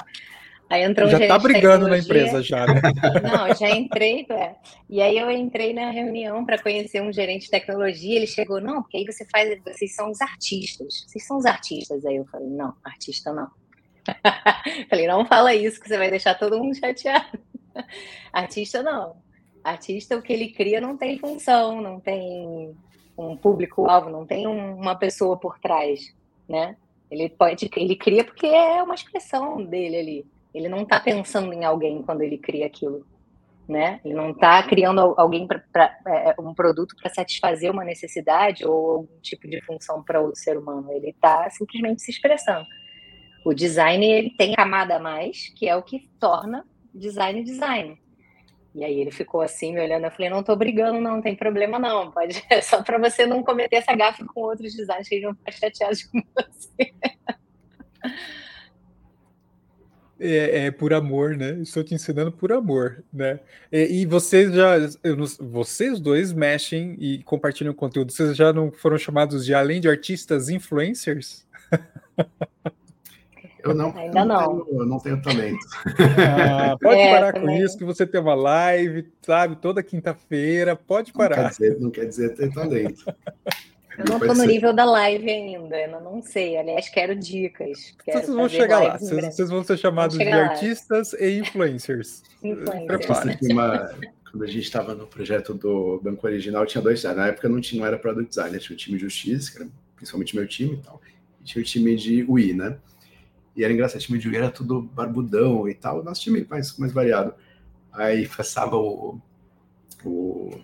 [0.68, 2.80] Aí entrou um já tá brigando na empresa já, né?
[3.22, 4.54] Não, já entrei, é.
[4.88, 8.16] E aí eu entrei na reunião para conhecer um gerente de tecnologia.
[8.16, 11.04] Ele chegou, não, porque aí você faz, vocês são os artistas.
[11.09, 12.04] Vocês são os artistas.
[12.06, 13.48] Aí eu falei, não, artista não.
[14.88, 17.38] falei, não fala isso que você vai deixar todo mundo chateado.
[18.33, 19.16] artista não
[19.62, 22.74] artista, o que ele cria não tem função, não tem
[23.16, 26.14] um público-alvo, não tem uma pessoa por trás,
[26.48, 26.76] né?
[27.10, 30.26] Ele pode, ele cria porque é uma expressão dele ali.
[30.54, 33.04] Ele não está pensando em alguém quando ele cria aquilo,
[33.68, 34.00] né?
[34.04, 35.62] Ele não está criando alguém para
[36.06, 40.34] é, é, um produto para satisfazer uma necessidade ou algum tipo de função para o
[40.34, 40.92] ser humano.
[40.92, 42.66] Ele está simplesmente se expressando.
[43.44, 47.98] O design ele tem camada a mais, que é o que torna design design.
[48.74, 51.35] E aí ele ficou assim, me olhando, eu falei, não tô brigando, não, não tem
[51.35, 55.20] problema não, pode, é só para você não cometer essa gafe com outros designers que
[55.20, 56.92] vão ficar chateados com você.
[60.22, 61.59] É, é, por amor, né?
[61.62, 63.40] Estou te ensinando por amor, né?
[63.72, 68.12] E, e vocês já, eu, vocês dois mexem e compartilham conteúdo.
[68.12, 71.46] Vocês já não foram chamados de além de artistas influencers?
[73.64, 74.64] Eu não, Ainda não.
[74.64, 75.66] Tenho, eu não tenho talento.
[76.18, 77.58] Ah, pode é, parar também.
[77.58, 80.76] com isso, que você tem uma live, sabe, toda quinta-feira.
[80.76, 81.36] Pode parar.
[81.36, 83.04] Não quer dizer, não quer dizer ter talento.
[83.98, 86.56] Eu não estou no nível da live ainda, eu não sei.
[86.56, 87.94] Aliás, quero dicas.
[88.04, 90.36] Quero vocês vão chegar lá, vocês, vocês, vão ser chamados de lá.
[90.36, 92.22] artistas e influencers.
[92.42, 93.40] influencers.
[93.50, 93.90] Uma,
[94.30, 97.02] quando a gente estava no projeto do Banco Original, tinha dois.
[97.02, 99.70] Na época não, tinha, não era product designer, tinha o time de justiça, que era
[99.96, 101.00] principalmente meu time e tal,
[101.40, 102.78] e tinha o time de UI, né?
[103.60, 106.78] E era engraçado, o time de era tudo barbudão e tal, o nosso time mais,
[106.78, 107.34] mais variado.
[107.92, 109.20] Aí passava o,
[110.02, 110.58] o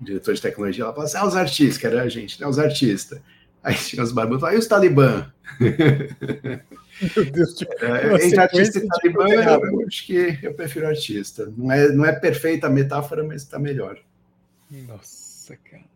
[0.00, 2.58] diretor de tecnologia lá, falava assim, ah, os artistas, que era a gente, né, os
[2.58, 3.20] artistas.
[3.62, 5.30] Aí tinha os barbudos, aí os talibã.
[5.60, 11.52] Meu Deus, tipo, é, entre artista e talibã, eu acho que eu prefiro artista.
[11.54, 13.98] Não é, não é perfeita a metáfora, mas está melhor.
[14.70, 15.89] Nossa, cara.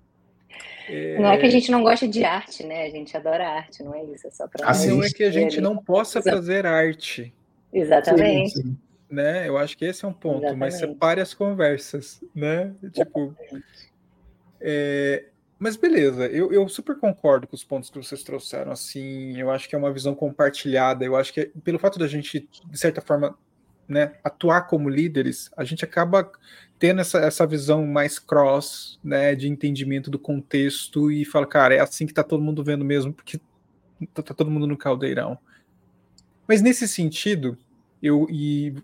[0.89, 1.19] É...
[1.19, 2.85] Não é que a gente não gosta de arte, né?
[2.85, 4.27] A gente adora arte, não é isso?
[4.27, 4.69] É só para.
[4.69, 7.33] Assim, não é que a gente não possa fazer arte.
[7.73, 8.55] Exatamente.
[8.55, 8.79] Sim, sim.
[9.11, 9.49] Né?
[9.49, 10.59] Eu acho que esse é um ponto, Exatamente.
[10.59, 12.73] mas separe as conversas, né?
[12.93, 13.35] Tipo.
[14.61, 15.27] É...
[15.59, 18.73] Mas beleza, eu, eu super concordo com os pontos que vocês trouxeram.
[18.73, 21.05] Assim, eu acho que é uma visão compartilhada.
[21.05, 23.39] Eu acho que é, pelo fato da gente, de certa forma,
[23.89, 26.31] né, atuar como líderes, a gente acaba
[26.79, 31.81] tendo essa, essa visão mais cross, né, de entendimento do contexto e fala, cara, é
[31.81, 33.41] assim que tá todo mundo vendo mesmo, porque
[34.13, 35.39] tá, tá todo mundo no caldeirão.
[36.47, 37.57] Mas nesse sentido,
[38.03, 38.75] eu e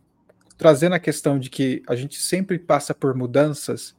[0.56, 3.96] trazendo a questão de que a gente sempre passa por mudanças,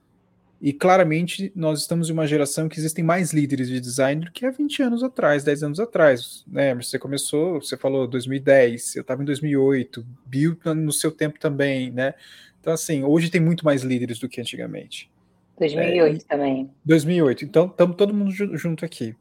[0.61, 4.45] e claramente nós estamos em uma geração que existem mais líderes de design do que
[4.45, 6.45] há 20 anos atrás, 10 anos atrás.
[6.47, 6.75] Né?
[6.75, 12.13] Você começou, você falou 2010, eu estava em 2008, Bill no seu tempo também, né?
[12.59, 15.09] Então, assim, hoje tem muito mais líderes do que antigamente.
[15.57, 16.69] 2008 é, também.
[16.85, 19.15] 2008, então estamos todo mundo junto aqui.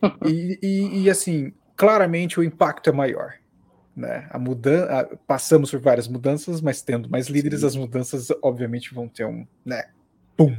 [0.24, 3.34] e, e, e, assim, claramente o impacto é maior.
[3.96, 4.28] Né?
[4.30, 7.66] A mudança, passamos por várias mudanças, mas tendo mais líderes, Sim.
[7.66, 9.88] as mudanças obviamente vão ter um, né,
[10.36, 10.54] pum,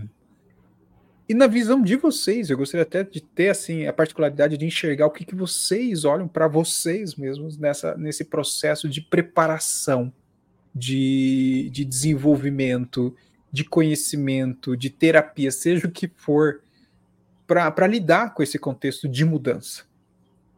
[1.27, 5.07] e na visão de vocês, eu gostaria até de ter assim a particularidade de enxergar
[5.07, 10.13] o que, que vocês olham para vocês mesmos nessa, nesse processo de preparação,
[10.73, 13.15] de, de desenvolvimento,
[13.51, 16.61] de conhecimento, de terapia, seja o que for,
[17.47, 19.83] para lidar com esse contexto de mudança.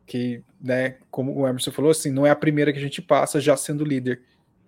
[0.06, 3.40] Que, né, como o Emerson falou, assim, não é a primeira que a gente passa
[3.40, 4.22] já sendo líder.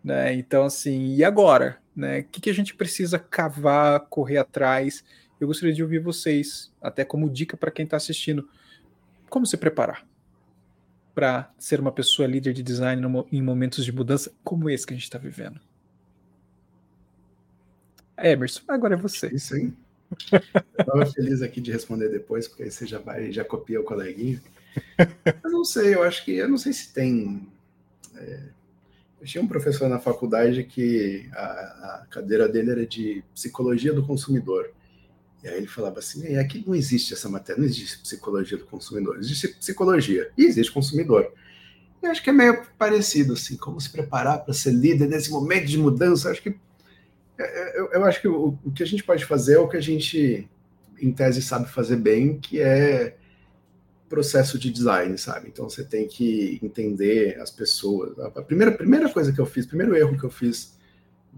[0.04, 0.34] Né?
[0.34, 1.78] Então, assim, e agora?
[1.96, 2.20] Né?
[2.20, 5.04] O que, que a gente precisa cavar, correr atrás?
[5.40, 8.48] Eu gostaria de ouvir vocês, até como dica para quem está assistindo,
[9.30, 10.08] como se preparar
[11.20, 14.96] para ser uma pessoa líder de design em momentos de mudança como esse que a
[14.96, 15.60] gente está vivendo.
[18.18, 19.28] Emerson, agora é você.
[19.28, 19.74] Isso aí.
[20.80, 24.42] Estava feliz aqui de responder depois, porque aí você já vai, já copia o coleguinha.
[25.44, 27.48] Eu não sei, eu acho que, eu não sei se tem.
[28.16, 28.44] É,
[29.20, 31.42] eu tinha um professor na faculdade que a,
[32.02, 34.72] a cadeira dele era de psicologia do consumidor.
[35.44, 38.66] E aí ele falava assim: é, aqui não existe essa matéria, não existe psicologia do
[38.66, 41.32] consumidor, existe psicologia e existe consumidor.
[42.02, 45.66] E acho que é meio parecido, assim, como se preparar para ser líder nesse momento
[45.66, 46.30] de mudança.
[46.30, 46.56] Acho que
[47.38, 49.68] é, é, eu, eu acho que o, o, que a gente pode fazer é o
[49.68, 50.48] que a gente,
[51.02, 53.16] em tese, sabe fazer bem, que é
[54.10, 55.50] processo de design, sabe?
[55.50, 58.18] Então você tem que entender as pessoas.
[58.20, 60.78] A primeira, primeira coisa que eu fiz, primeiro erro que eu fiz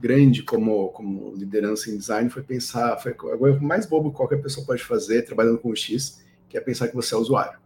[0.02, 4.42] grande como, como liderança em design foi pensar, foi o erro mais bobo que qualquer
[4.42, 7.60] pessoa pode fazer trabalhando com o X, que é pensar que você é usuário.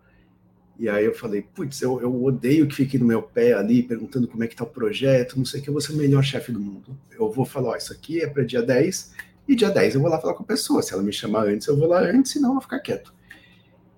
[0.77, 4.27] E aí eu falei, putz, eu, eu odeio que fique no meu pé ali, perguntando
[4.27, 6.21] como é que tá o projeto, não sei o que, eu vou ser o melhor
[6.21, 6.97] chefe do mundo.
[7.17, 9.13] Eu vou falar, ó, isso aqui é para dia 10,
[9.47, 10.81] e dia 10 eu vou lá falar com a pessoa.
[10.81, 13.13] Se ela me chamar antes, eu vou lá antes, senão eu vou ficar quieto.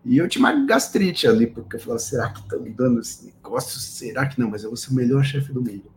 [0.05, 3.79] E eu tinha uma gastrite ali, porque eu falava, será que me dando esse negócio?
[3.79, 4.51] Será que não?
[4.51, 5.91] Mas eu vou ser o melhor chefe do mundo.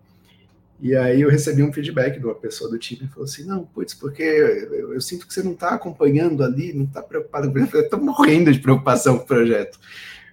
[0.83, 3.93] E aí eu recebi um feedback de uma pessoa do time falou assim, não, putz,
[3.93, 7.83] porque eu, eu sinto que você não está acompanhando ali, não está preocupado com Eu
[7.83, 9.79] estou morrendo de preocupação com o projeto.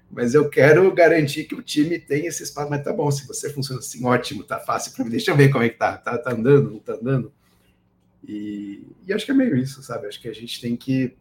[0.10, 2.70] Mas eu quero garantir que o time tem esse espaço.
[2.70, 5.12] Mas tá bom, se você funciona assim, ótimo, tá fácil para mim.
[5.12, 5.98] Deixa eu ver como é que tá.
[5.98, 7.30] Tá, tá andando, não tá andando?
[8.26, 10.08] E, e, acho que é meio isso, sabe?
[10.08, 11.14] Acho que a gente tem que,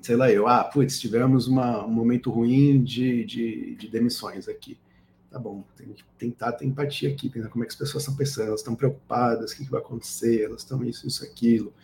[0.00, 4.78] sei lá, eu, ah, putz, tivemos uma, um momento ruim de, de, de demissões aqui
[5.34, 8.14] tá bom, tem que tentar ter empatia aqui, pensar como é que as pessoas estão
[8.14, 11.74] pensando, elas estão preocupadas, o que, que vai acontecer, elas estão isso, isso, aquilo.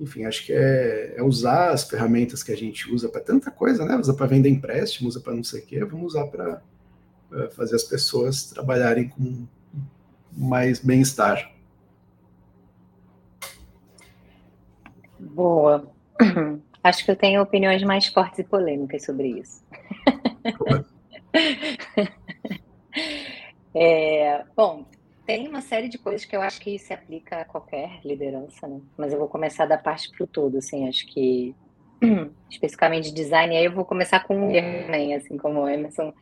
[0.00, 3.84] Enfim, acho que é, é usar as ferramentas que a gente usa para tanta coisa,
[3.84, 3.96] né?
[3.96, 6.60] Usa para vender empréstimo, usa para não sei o quê, vamos usar para
[7.52, 9.46] fazer as pessoas trabalharem com
[10.32, 11.52] mais bem-estar.
[15.20, 15.88] Boa.
[16.82, 19.62] Acho que eu tenho opiniões mais fortes e polêmicas sobre isso.
[23.74, 24.84] É, bom,
[25.26, 28.80] tem uma série de coisas que eu acho que se aplica a qualquer liderança, né?
[28.96, 31.54] Mas eu vou começar da parte para o todo, assim, acho que
[32.50, 36.12] especificamente de design, aí eu vou começar com um erro também, assim como o Emerson.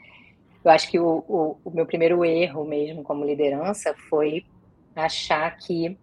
[0.64, 4.46] Eu acho que o, o, o meu primeiro erro mesmo como liderança foi
[4.94, 5.98] achar que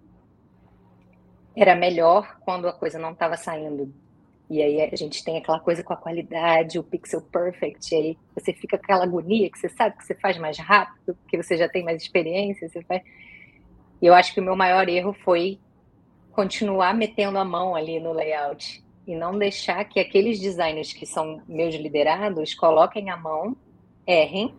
[1.55, 3.93] era melhor quando a coisa não estava saindo
[4.49, 8.17] e aí a gente tem aquela coisa com a qualidade, o pixel perfect, e aí
[8.33, 11.55] você fica com aquela agonia que você sabe que você faz mais rápido, porque você
[11.55, 13.03] já tem mais experiência, você faz...
[14.01, 15.59] E eu acho que o meu maior erro foi
[16.31, 21.41] continuar metendo a mão ali no layout e não deixar que aqueles designers que são
[21.47, 23.55] meus liderados coloquem a mão,
[24.07, 24.55] errem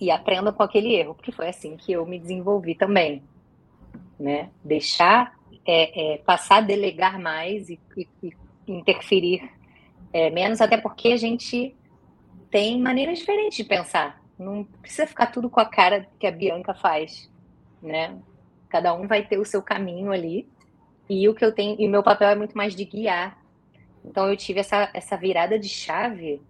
[0.00, 3.22] e aprendam com aquele erro, porque foi assim que eu me desenvolvi também,
[4.18, 4.50] né?
[4.64, 5.34] Deixar
[5.66, 8.32] é, é, passar a delegar mais e, e, e
[8.72, 9.50] interferir
[10.12, 11.76] é, menos, até porque a gente
[12.50, 14.22] tem maneiras diferentes de pensar.
[14.38, 17.30] Não precisa ficar tudo com a cara que a Bianca faz,
[17.82, 18.18] né?
[18.68, 20.48] Cada um vai ter o seu caminho ali.
[21.08, 23.38] E o que eu tenho, e meu papel é muito mais de guiar.
[24.04, 26.40] Então eu tive essa, essa virada de chave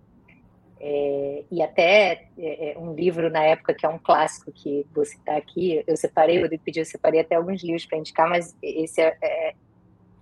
[0.83, 5.05] É, e até é, é, um livro na época que é um clássico que vou
[5.05, 8.99] citar aqui, eu separei, eu pedi, eu separei até alguns livros para indicar, mas esse
[9.03, 9.55] é,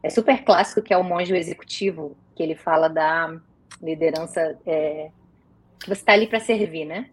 [0.02, 3.38] é, super clássico, que é o Monge Executivo, que ele fala da
[3.82, 5.10] liderança é,
[5.78, 7.10] que você está ali para servir, né?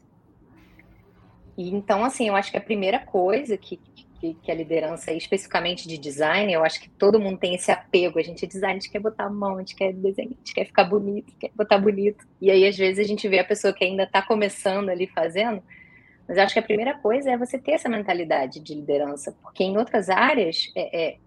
[1.57, 3.79] E então, assim, eu acho que a primeira coisa que,
[4.19, 8.19] que, que, a liderança, especificamente de design, eu acho que todo mundo tem esse apego.
[8.19, 10.35] A gente é design, a gente quer botar a mão, a gente quer desenhar, a
[10.35, 12.25] gente quer ficar bonito, quer botar bonito.
[12.41, 15.63] E aí, às vezes, a gente vê a pessoa que ainda está começando ali fazendo.
[16.27, 19.63] Mas eu acho que a primeira coisa é você ter essa mentalidade de liderança, porque
[19.63, 21.17] em outras áreas, é, é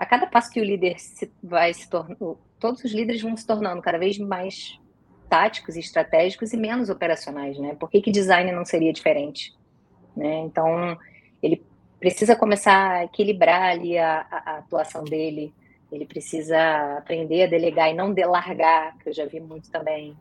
[0.00, 3.46] a cada passo que o líder se, vai se tornando, todos os líderes vão se
[3.46, 4.80] tornando cada vez mais
[5.28, 7.76] táticos e estratégicos e menos operacionais, né?
[7.78, 9.54] Por que, que design não seria diferente?
[10.16, 10.38] Né?
[10.38, 10.98] Então,
[11.42, 11.62] ele
[12.00, 15.52] precisa começar a equilibrar ali a, a, atuação dele,
[15.92, 20.16] ele precisa aprender a delegar e não delargar, que eu já vi muito também.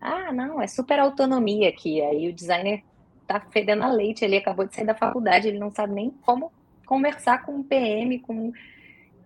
[0.00, 2.02] Ah, não, é super autonomia aqui.
[2.02, 2.82] Aí o designer
[3.28, 6.50] tá fedendo a leite, ele acabou de sair da faculdade, ele não sabe nem como
[6.84, 8.52] conversar com um PM, com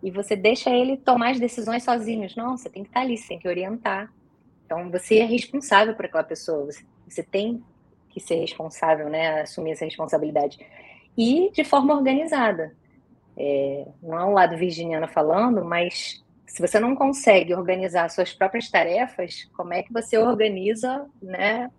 [0.05, 2.37] e você deixa ele tomar as decisões sozinhos.
[2.37, 4.13] Não, você tem que estar ali, você tem que orientar.
[4.67, 7.65] Então você é responsável por aquela pessoa, você, você tem
[8.11, 10.59] que ser responsável, né, assumir essa responsabilidade
[11.17, 12.77] e de forma organizada.
[13.35, 18.71] É, não é um lado virginiano falando, mas se você não consegue organizar suas próprias
[18.71, 21.71] tarefas, como é que você organiza né,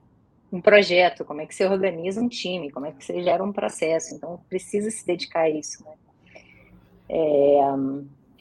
[0.52, 1.24] um projeto?
[1.24, 2.72] Como é que você organiza um time?
[2.72, 4.16] Como é que você gera um processo?
[4.16, 5.86] Então, precisa se dedicar a isso.
[5.86, 5.94] Né?
[7.10, 7.60] É,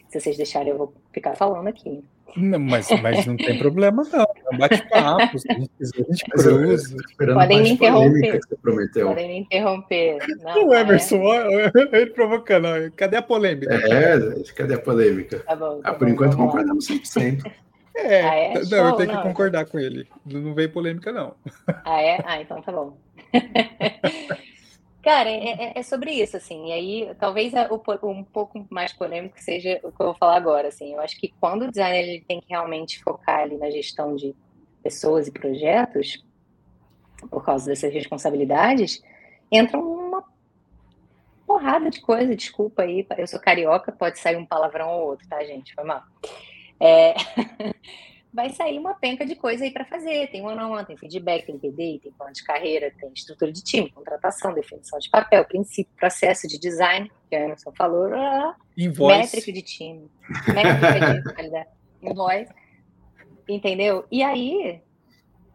[0.09, 2.03] se vocês deixarem, eu vou ficar falando aqui.
[2.37, 4.23] Não, mas, mas não tem problema, não.
[4.23, 5.39] É um bate-papo.
[5.39, 6.97] Se a gente quiser, a gente cruza.
[7.35, 8.41] Podem me interromper.
[9.05, 10.19] Podem me interromper.
[10.43, 11.71] Não, o Emerson, é...
[11.93, 12.67] ele provocando.
[12.97, 13.75] Cadê a polêmica?
[13.75, 14.19] É,
[14.55, 15.39] cadê a polêmica?
[15.41, 17.53] Tá bom, tá ah, por bom, enquanto concordamos 100%.
[17.97, 18.55] É, ah, é?
[18.55, 19.17] não, Show, eu tenho não.
[19.17, 20.09] que concordar com ele.
[20.27, 21.35] Não veio polêmica, não.
[21.85, 22.19] Ah, é?
[22.25, 22.97] Ah, então tá bom.
[25.05, 26.69] Cara, é, é, é, sobre isso, assim.
[26.69, 27.53] E aí, talvez
[28.03, 30.95] um pouco mais polêmico seja o que eu vou falar agora, assim.
[30.95, 34.35] Eu acho que quando o designer ele tem que realmente focar ali na gestão de
[34.83, 36.25] pessoas e projetos,
[37.31, 39.03] por causa dessas responsabilidades,
[39.53, 40.25] entra uma
[41.47, 42.35] porrada de coisa.
[42.35, 45.75] Desculpa aí, eu sou carioca, pode sair um palavrão ou outro, tá, gente?
[45.75, 46.03] Foi mal.
[46.81, 47.15] É...
[48.35, 50.29] vai sair uma penca de coisa aí para fazer.
[50.29, 53.63] Tem one on one, tem feedback, tem PD, tem plano de carreira, tem estrutura de
[53.63, 59.53] time, contratação, definição de papel, princípio, processo de design, que a Anderson falou, ah, métrica
[59.53, 60.11] de time,
[60.53, 61.69] métrica de qualidade,
[62.03, 62.53] invoice,
[63.49, 64.05] entendeu?
[64.11, 64.83] E aí,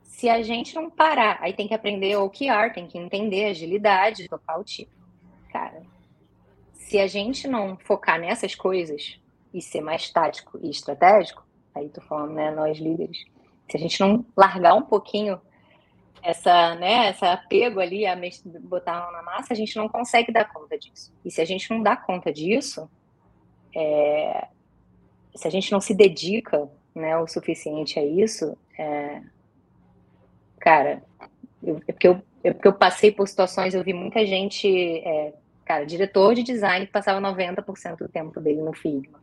[0.01, 4.29] se a gente não parar, aí tem que aprender o OKR, tem que entender agilidade,
[4.29, 4.89] tocar o time.
[5.51, 5.83] Cara,
[6.73, 9.19] se a gente não focar nessas coisas
[9.53, 13.25] e ser mais tático e estratégico, aí tô falando, né, nós líderes,
[13.69, 15.39] se a gente não largar um pouquinho
[16.21, 18.17] essa, né, essa apego ali a
[18.61, 21.13] botar a mão na massa, a gente não consegue dar conta disso.
[21.23, 22.89] E se a gente não dá conta disso,
[23.75, 24.47] é,
[25.35, 29.21] se a gente não se dedica, né, o suficiente a isso, é,
[30.59, 31.03] cara,
[31.63, 34.67] eu, é porque eu, é porque eu passei por situações, eu vi muita gente,
[34.99, 35.33] é,
[35.65, 39.19] cara, diretor de design passava 90% do tempo dele no Figma.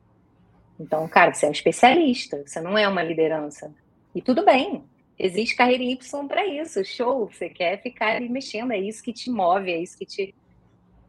[0.79, 3.73] Então, cara, você é um especialista, você não é uma liderança.
[4.15, 4.85] E tudo bem,
[5.19, 7.29] existe carreira Y para isso, show.
[7.29, 10.35] Você quer ficar ali mexendo, é isso que te move, é isso que te.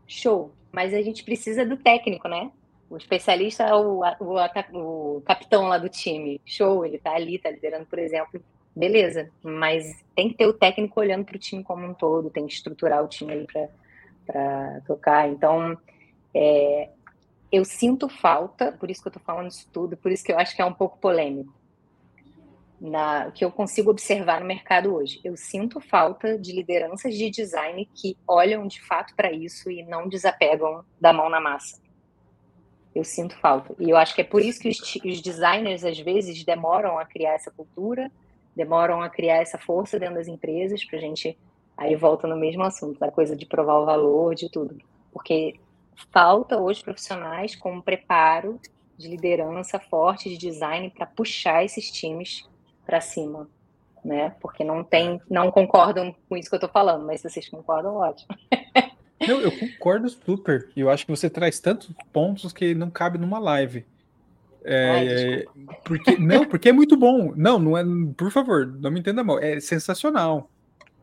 [0.08, 0.54] Show.
[0.72, 2.52] Mas a gente precisa do técnico, né?
[2.90, 6.40] O especialista é o, o, o capitão lá do time.
[6.46, 8.42] Show, ele tá ali, tá liderando, por exemplo.
[8.74, 12.46] Beleza, mas tem que ter o técnico olhando para o time como um todo, tem
[12.46, 13.46] que estruturar o time
[14.26, 15.28] para tocar.
[15.28, 15.76] Então,
[16.34, 16.90] é,
[17.52, 20.40] eu sinto falta, por isso que eu estou falando isso tudo, por isso que eu
[20.40, 21.54] acho que é um pouco polêmico,
[22.80, 25.20] na, que eu consigo observar no mercado hoje.
[25.24, 30.08] Eu sinto falta de lideranças de design que olham de fato para isso e não
[30.08, 31.82] desapegam da mão na massa.
[32.94, 33.76] Eu sinto falta.
[33.80, 37.06] E eu acho que é por isso que os, os designers, às vezes, demoram a
[37.06, 38.12] criar essa cultura,
[38.56, 41.38] demoram a criar essa força dentro das empresas, para a gente.
[41.78, 44.78] Aí volta no mesmo assunto, da coisa de provar o valor, de tudo.
[45.12, 45.60] Porque
[46.12, 48.60] falta hoje profissionais com preparo
[48.98, 52.48] de liderança forte, de design, para puxar esses times
[52.86, 53.48] para cima,
[54.04, 54.36] né?
[54.40, 57.96] Porque não tem, não concordam com isso que eu estou falando, mas se vocês concordam,
[57.96, 58.36] ótimo.
[59.20, 60.70] Eu, eu concordo super.
[60.78, 63.84] Eu acho que você traz tantos pontos que não cabe numa live.
[64.64, 65.46] É, Ai,
[65.84, 67.34] porque não, porque é muito bom.
[67.36, 67.84] Não, não é.
[68.16, 69.40] Por favor, não me entenda mal.
[69.40, 70.50] É sensacional.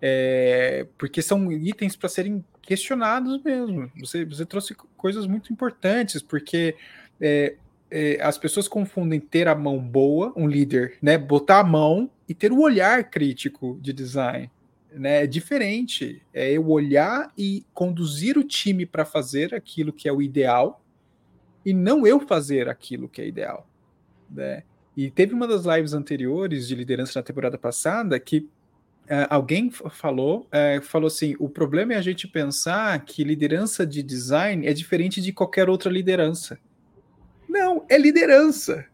[0.07, 3.91] É, porque são itens para serem questionados mesmo.
[3.99, 6.77] Você, você trouxe coisas muito importantes, porque
[7.19, 7.55] é,
[7.91, 11.17] é, as pessoas confundem ter a mão boa, um líder, né?
[11.17, 14.51] Botar a mão e ter o olhar crítico de design.
[14.93, 16.21] Né, é diferente.
[16.35, 20.85] É eu olhar e conduzir o time para fazer aquilo que é o ideal
[21.65, 23.67] e não eu fazer aquilo que é ideal.
[24.31, 24.65] Né?
[24.95, 28.47] E teve uma das lives anteriores de liderança na temporada passada que
[29.05, 34.03] Uh, alguém falou, uh, falou assim: o problema é a gente pensar que liderança de
[34.03, 36.59] design é diferente de qualquer outra liderança.
[37.47, 38.87] Não, é liderança,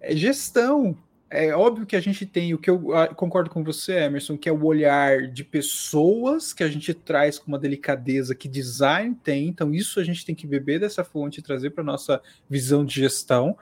[0.00, 0.96] é gestão.
[1.32, 2.80] É óbvio que a gente tem o que eu
[3.14, 7.46] concordo com você, Emerson, que é o olhar de pessoas que a gente traz com
[7.46, 9.46] uma delicadeza que design tem.
[9.46, 12.96] Então, isso a gente tem que beber dessa fonte e trazer para nossa visão de
[12.96, 13.56] gestão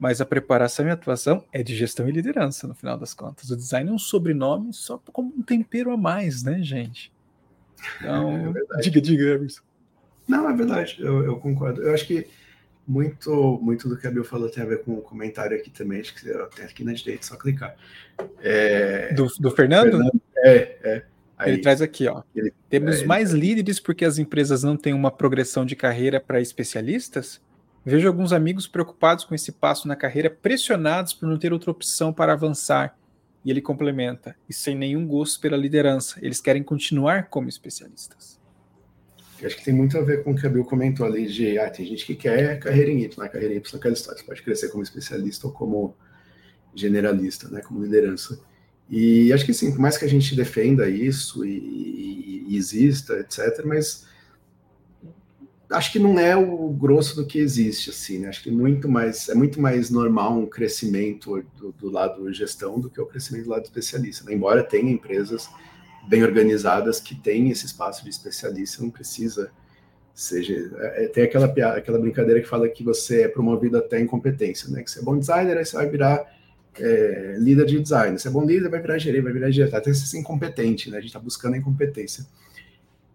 [0.00, 3.50] mas a preparação e a atuação é de gestão e liderança, no final das contas.
[3.50, 7.12] O design é um sobrenome só como um tempero a mais, né, gente?
[7.98, 9.60] Então, é diga, diga, Emerson.
[10.26, 11.82] Não, é verdade, eu, eu, concordo.
[11.82, 12.26] Eu acho que
[12.88, 16.00] muito, muito do que a Bill falou tem a ver com o comentário aqui também,
[16.00, 17.76] acho que tem aqui na direita, só clicar.
[18.42, 19.12] É...
[19.12, 19.90] Do, do Fernando?
[19.90, 20.20] Fernando?
[20.38, 21.04] É, é.
[21.36, 22.22] Aí, ele traz aqui, ó.
[22.34, 26.40] Ele, Temos é, mais líderes porque as empresas não têm uma progressão de carreira para
[26.40, 27.40] especialistas?
[27.84, 32.12] Vejo alguns amigos preocupados com esse passo na carreira, pressionados por não ter outra opção
[32.12, 32.96] para avançar.
[33.42, 38.38] E ele complementa, e sem nenhum gosto pela liderança, eles querem continuar como especialistas.
[39.40, 41.58] Eu acho que tem muito a ver com o que a Bill comentou ali de,
[41.58, 43.28] ah, tem gente que quer carreira em Y, né?
[43.28, 45.96] carreira em Y naquela história, você pode crescer como especialista ou como
[46.74, 48.38] generalista, né, como liderança.
[48.88, 53.14] E acho que sim, por mais que a gente defenda isso e, e, e exista,
[53.20, 54.06] etc., mas
[55.70, 58.28] acho que não é o grosso do que existe, assim, né?
[58.28, 62.90] Acho que muito mais, é muito mais normal um crescimento do, do lado gestão do
[62.90, 64.34] que o crescimento do lado especialista, né?
[64.34, 65.48] Embora tenha empresas
[66.08, 69.50] bem organizadas que têm esse espaço de especialista, não precisa
[70.12, 74.68] seja, é, é tem aquela aquela brincadeira que fala que você é promovido até incompetência,
[74.70, 74.82] né?
[74.82, 76.40] Que você é bom designer, aí você vai virar
[76.78, 78.18] é, líder de design.
[78.18, 80.98] Se é bom líder, vai virar gerente, vai virar diretor, até ser incompetente, né?
[80.98, 82.26] A gente está buscando a incompetência.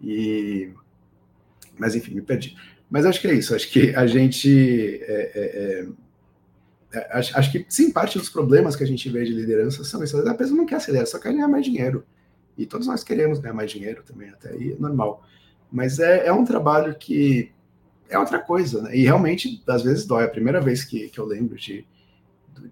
[0.02, 0.72] E
[1.78, 2.56] mas enfim, me perdi.
[2.90, 5.02] Mas acho que é isso, acho que a gente.
[5.04, 5.86] É, é,
[6.94, 9.84] é, é, acho, acho, que sim, parte dos problemas que a gente vê de liderança
[9.84, 10.18] são isso.
[10.18, 12.06] A pessoa não quer acelerar, só quer ganhar mais dinheiro.
[12.58, 15.26] E todos nós queremos ganhar mais dinheiro também, até aí é normal.
[15.72, 17.52] Mas é, é um trabalho que
[18.08, 18.96] é outra coisa, né?
[18.96, 20.24] E realmente, às vezes dói.
[20.24, 21.86] A primeira vez que, que eu lembro de,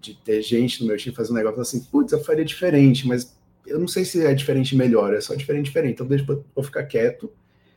[0.00, 3.36] de ter gente no meu time fazendo um negócio assim, putz, eu faria diferente, mas
[3.66, 5.94] eu não sei se é diferente melhor, é só diferente diferente.
[5.94, 6.24] Então deixa
[6.56, 7.30] eu ficar quieto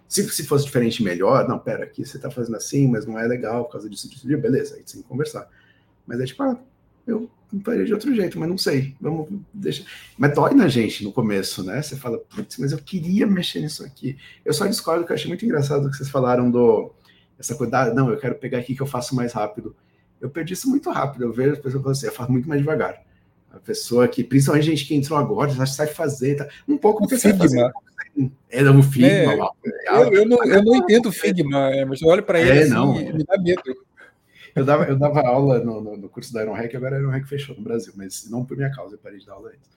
[0.08, 1.47] se, se fosse diferente, melhor.
[1.47, 4.28] Não, pera, aqui você tá fazendo assim, mas não é legal por causa disso, disso,
[4.28, 4.41] disso.
[4.41, 5.49] Beleza, aí tem que conversar.
[6.05, 6.58] Mas é tipo, ah,
[7.05, 7.30] eu
[7.64, 8.95] faria de outro jeito, mas não sei.
[8.99, 9.86] Vamos deixar.
[10.18, 11.82] Mas dói na gente no começo, né?
[11.82, 14.18] Você fala, putz, mas eu queria mexer nisso aqui.
[14.45, 16.93] Eu só discordo que eu achei muito engraçado o que vocês falaram do
[17.39, 19.76] essa coisa, ah, não, eu quero pegar aqui que eu faço mais rápido.
[20.20, 21.26] Eu perdi isso muito rápido.
[21.26, 23.03] Eu vejo as pessoas falando assim, eu faço muito mais devagar.
[23.51, 26.47] A pessoa que, principalmente gente que entrou agora, já sabe fazer, tá?
[26.68, 27.38] um pouco porque Figma.
[27.38, 27.72] Fazer,
[28.49, 29.51] é no Figma.
[29.65, 32.72] É, eu, eu, não, eu não entendo Figma, mas eu olho para ele é, assim,
[32.72, 32.93] não.
[32.93, 33.61] me dá medo.
[34.55, 37.11] Eu dava, eu dava aula no, no, no curso da Iron Hack, agora a Iron
[37.11, 39.70] Hack fechou no Brasil, mas não por minha causa, eu parei de dar aula antes.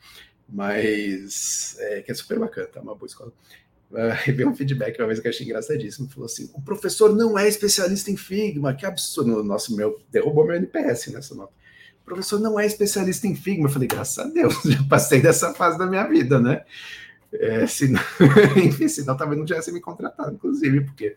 [0.49, 2.80] Mas é, que é super bacana, tá?
[2.80, 3.32] Uma boa escola.
[3.91, 6.09] Uh, veio um feedback uma vez que eu achei engraçadíssimo.
[6.09, 9.43] Falou assim: o professor não é especialista em Figma, que absurdo.
[9.43, 11.53] Nossa, meu, derrubou meu NPS nessa nota
[12.11, 13.68] professor não é especialista em Figma.
[13.68, 16.64] Eu falei, graças a Deus, já passei dessa fase da minha vida, né?
[17.33, 18.01] É, senão,
[18.64, 21.16] enfim, senão talvez não tivesse me contratado, inclusive, porque.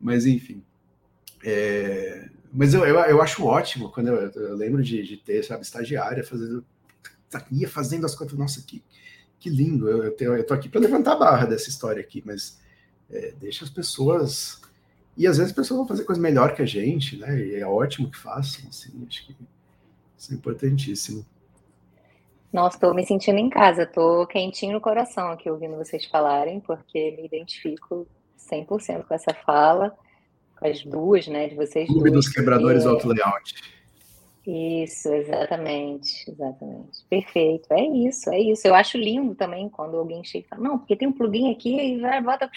[0.00, 0.62] Mas, enfim.
[1.44, 5.62] É, mas eu, eu, eu, acho ótimo quando eu, eu lembro de, de, ter, sabe,
[5.62, 6.64] estagiária fazendo.
[7.50, 8.36] ia fazendo as coisas.
[8.36, 8.82] Nossa, que,
[9.38, 9.88] que lindo.
[9.88, 12.58] Eu, eu, eu tô aqui para levantar a barra dessa história aqui, mas
[13.10, 14.60] é, deixa as pessoas.
[15.16, 17.38] E às vezes as pessoas vão fazer coisa melhor que a gente, né?
[17.38, 19.36] E é ótimo que façam, assim, acho que
[20.18, 21.24] isso é importantíssimo.
[22.54, 27.10] Nossa, estou me sentindo em casa, estou quentinho no coração aqui ouvindo vocês falarem, porque
[27.10, 28.06] me identifico
[28.38, 29.92] 100% com essa fala,
[30.56, 32.26] com as duas, né, de vocês Clube duas.
[32.26, 33.54] dos quebradores auto layout.
[34.46, 37.04] Isso, exatamente, exatamente.
[37.10, 38.68] Perfeito, é isso, é isso.
[38.68, 41.76] Eu acho lindo também quando alguém chega e fala, não, porque tem um plugin aqui
[41.76, 42.48] e vai, bota,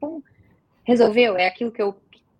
[0.00, 0.20] pum,
[0.82, 1.94] resolveu, é aquilo que eu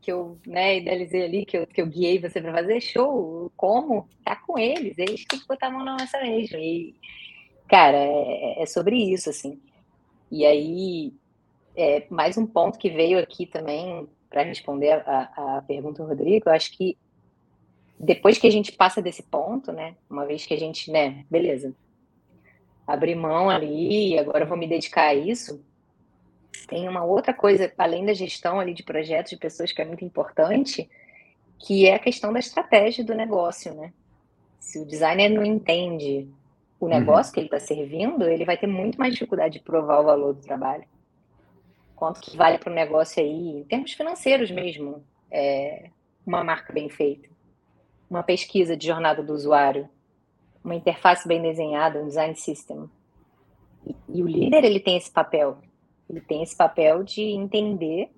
[0.07, 4.09] que eu né, idealizei ali, que eu, que eu guiei você para fazer, show, como?
[4.25, 6.57] Tá com eles, eles têm que botar a mão na massa mesmo.
[6.59, 6.95] E,
[7.69, 9.61] cara, é, é sobre isso, assim.
[10.31, 11.13] E aí,
[11.75, 16.49] é, mais um ponto que veio aqui também para responder a, a pergunta do Rodrigo,
[16.49, 16.97] eu acho que
[17.99, 21.75] depois que a gente passa desse ponto, né, uma vez que a gente, né, beleza,
[22.87, 25.61] abri mão ali, agora eu vou me dedicar a isso,
[26.67, 30.05] tem uma outra coisa, além da gestão ali de projetos de pessoas que é muito
[30.05, 30.89] importante,
[31.59, 33.93] que é a questão da estratégia do negócio, né?
[34.61, 36.29] Se o designer não entende
[36.79, 36.91] o uhum.
[36.91, 37.35] negócio uhum.
[37.35, 40.41] que ele está servindo, ele vai ter muito mais dificuldade de provar o valor do
[40.41, 40.85] trabalho.
[41.95, 45.91] Quanto que vale para o negócio aí, em termos financeiros mesmo, é
[46.27, 47.29] uma marca bem feita,
[48.11, 49.89] uma pesquisa de jornada do usuário,
[50.63, 52.91] uma interface bem desenhada, um design system.
[53.87, 55.59] E, e o líder ele tem esse papel,
[56.09, 58.11] ele tem esse papel de entender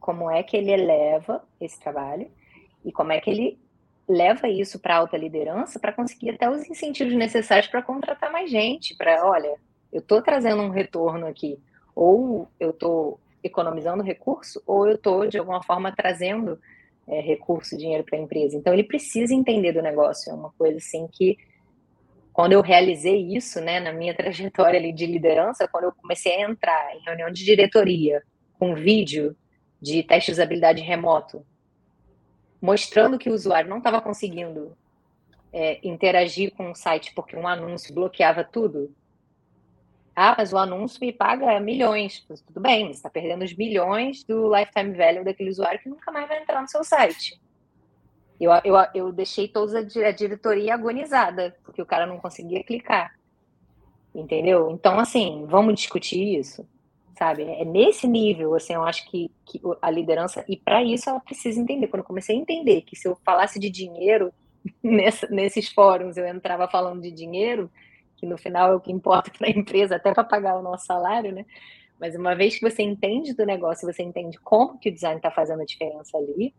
[0.00, 2.30] como é que ele eleva esse trabalho
[2.84, 3.58] e como é que ele
[4.08, 8.94] leva isso para alta liderança para conseguir até os incentivos necessários para contratar mais gente,
[8.94, 9.56] para, olha,
[9.92, 11.58] eu estou trazendo um retorno aqui,
[11.94, 16.58] ou eu estou economizando recurso, ou eu estou, de alguma forma, trazendo
[17.06, 18.56] é, recurso, dinheiro para a empresa.
[18.56, 20.30] Então, ele precisa entender do negócio.
[20.30, 21.38] É uma coisa assim que,
[22.34, 26.50] quando eu realizei isso, né, na minha trajetória ali de liderança, quando eu comecei a
[26.50, 28.22] entrar em reunião de diretoria
[28.58, 29.36] com vídeo
[29.80, 31.46] de teste de usabilidade remoto,
[32.60, 34.76] mostrando que o usuário não estava conseguindo
[35.52, 38.92] é, interagir com o site porque um anúncio bloqueava tudo.
[40.16, 42.24] Ah, mas o anúncio me paga milhões.
[42.46, 46.26] Tudo bem, você está perdendo os milhões do lifetime value daquele usuário que nunca mais
[46.26, 47.40] vai entrar no seu site.
[48.40, 53.14] Eu, eu, eu deixei toda a diretoria agonizada, porque o cara não conseguia clicar.
[54.14, 54.70] Entendeu?
[54.70, 56.66] Então, assim, vamos discutir isso
[57.16, 57.42] sabe?
[57.44, 61.60] É nesse nível, assim, eu acho que, que a liderança, e para isso ela precisa
[61.60, 61.86] entender.
[61.86, 64.32] Quando eu comecei a entender que se eu falasse de dinheiro,
[64.82, 67.70] nessa, nesses fóruns eu entrava falando de dinheiro,
[68.16, 70.86] que no final é o que importa para a empresa, até para pagar o nosso
[70.86, 71.44] salário, né?
[71.98, 75.30] Mas uma vez que você entende do negócio, você entende como que o design está
[75.30, 76.52] fazendo a diferença ali,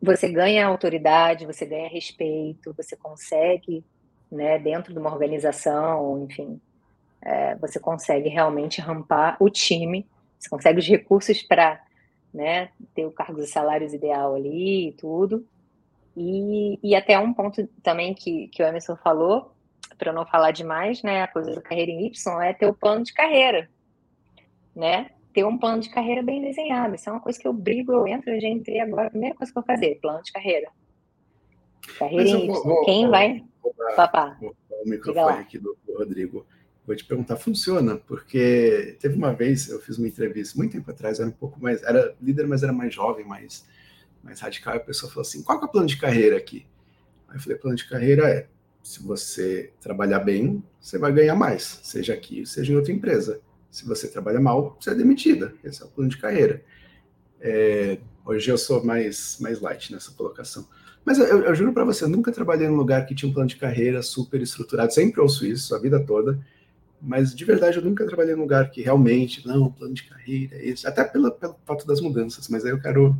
[0.00, 3.84] você ganha autoridade, você ganha respeito, você consegue,
[4.30, 6.60] né, dentro de uma organização, enfim,
[7.22, 10.06] é, você consegue realmente rampar o time,
[10.38, 11.82] você consegue os recursos para
[12.32, 15.46] né, ter o cargo de salários ideal ali e tudo.
[16.16, 19.52] E, e até um ponto também que, que o Emerson falou,
[19.98, 23.04] para não falar demais, né, a coisa da carreira em Y é ter o plano
[23.04, 23.68] de carreira,
[24.74, 25.10] né?
[25.32, 26.94] Ter um plano de carreira bem desenhado.
[26.94, 29.34] Isso é uma coisa que eu brigo, eu entro, eu já entrei agora, a primeira
[29.34, 30.68] coisa que eu vou fazer, plano de carreira.
[31.98, 32.62] Carreira em Y.
[32.62, 33.44] Vou, Quem vou, vai?
[33.62, 34.38] Vou, Papá.
[34.40, 36.46] o microfone aqui do, do Rodrigo
[36.90, 37.96] vou te perguntar, funciona?
[37.96, 41.82] Porque teve uma vez, eu fiz uma entrevista, muito tempo atrás, era um pouco mais,
[41.84, 43.64] era líder, mas era mais jovem, mais,
[44.22, 46.66] mais radical, e a pessoa falou assim, qual é o plano de carreira aqui?
[47.28, 48.48] Aí eu falei, plano de carreira é,
[48.82, 53.40] se você trabalhar bem, você vai ganhar mais, seja aqui, seja em outra empresa.
[53.70, 55.54] Se você trabalha mal, você é demitida.
[55.62, 56.62] Esse é o plano de carreira.
[57.40, 60.66] É, hoje eu sou mais, mais light nessa colocação.
[61.04, 63.48] Mas eu, eu juro para você, eu nunca trabalhei num lugar que tinha um plano
[63.48, 64.92] de carreira super estruturado.
[64.92, 66.38] Sempre ouço isso a vida toda.
[67.00, 70.68] Mas de verdade eu nunca trabalhei num lugar que realmente, não, plano de carreira, é
[70.68, 73.16] esse, até pela, pelo fato das mudanças, mas aí eu quero,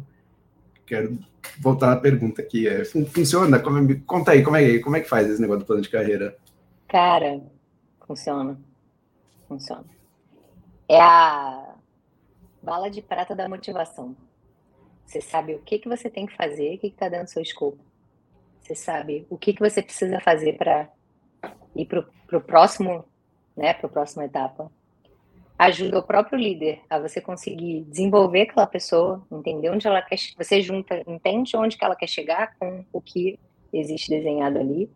[0.85, 1.19] quero
[1.59, 2.69] voltar à pergunta aqui.
[2.69, 3.59] É, funciona?
[3.59, 5.89] Como, é, conta aí, como é, como é que faz esse negócio do plano de
[5.89, 6.37] carreira?
[6.89, 7.41] Cara,
[8.07, 8.61] funciona.
[9.49, 10.00] Funciona.
[10.91, 11.77] É a
[12.61, 14.17] bala de prata da motivação.
[15.07, 17.79] Você sabe o que, que você tem que fazer, o que está dando seu escopo.
[18.61, 20.89] Você sabe o que, que você precisa fazer para
[21.77, 23.05] ir para o próximo
[23.57, 24.69] né, para a próxima etapa,
[25.59, 30.61] ajuda o próprio líder a você conseguir desenvolver aquela pessoa, entender onde ela quer, você
[30.61, 33.39] junta, entende onde que ela quer chegar com o que
[33.73, 34.91] existe desenhado ali.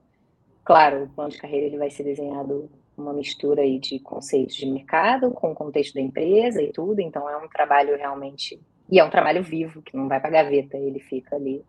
[0.64, 4.66] Claro, o plano de carreira ele vai ser desenhado uma mistura aí de conceitos de
[4.66, 9.04] mercado com o contexto da empresa e tudo, então é um trabalho realmente e é
[9.04, 11.64] um trabalho vivo que não vai para gaveta, ele fica ali.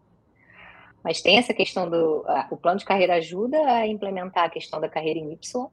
[1.04, 4.90] Mas tem essa questão do o plano de carreira ajuda a implementar a questão da
[4.90, 5.68] carreira em Y,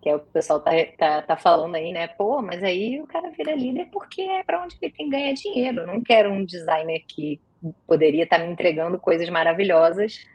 [0.00, 2.08] que é o que o pessoal tá, tá, tá falando aí, né?
[2.08, 5.32] Pô, mas aí o cara vira líder porque é para onde ele tem que ganhar
[5.32, 5.80] dinheiro.
[5.80, 7.40] Eu não quero um designer que
[7.86, 10.26] poderia estar tá me entregando coisas maravilhosas,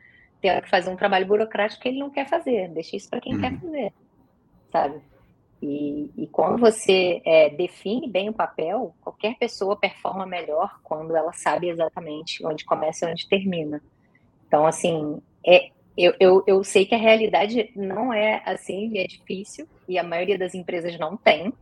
[0.41, 2.69] tendo que fazer um trabalho burocrático que ele não quer fazer.
[2.69, 3.41] Deixa isso para quem uhum.
[3.41, 3.93] quer fazer,
[4.71, 5.01] sabe?
[5.61, 11.33] E, e quando você é, define bem o papel, qualquer pessoa performa melhor quando ela
[11.33, 13.81] sabe exatamente onde começa e onde termina.
[14.47, 19.67] Então, assim, é, eu, eu, eu sei que a realidade não é assim, é difícil,
[19.87, 21.53] e a maioria das empresas não tem,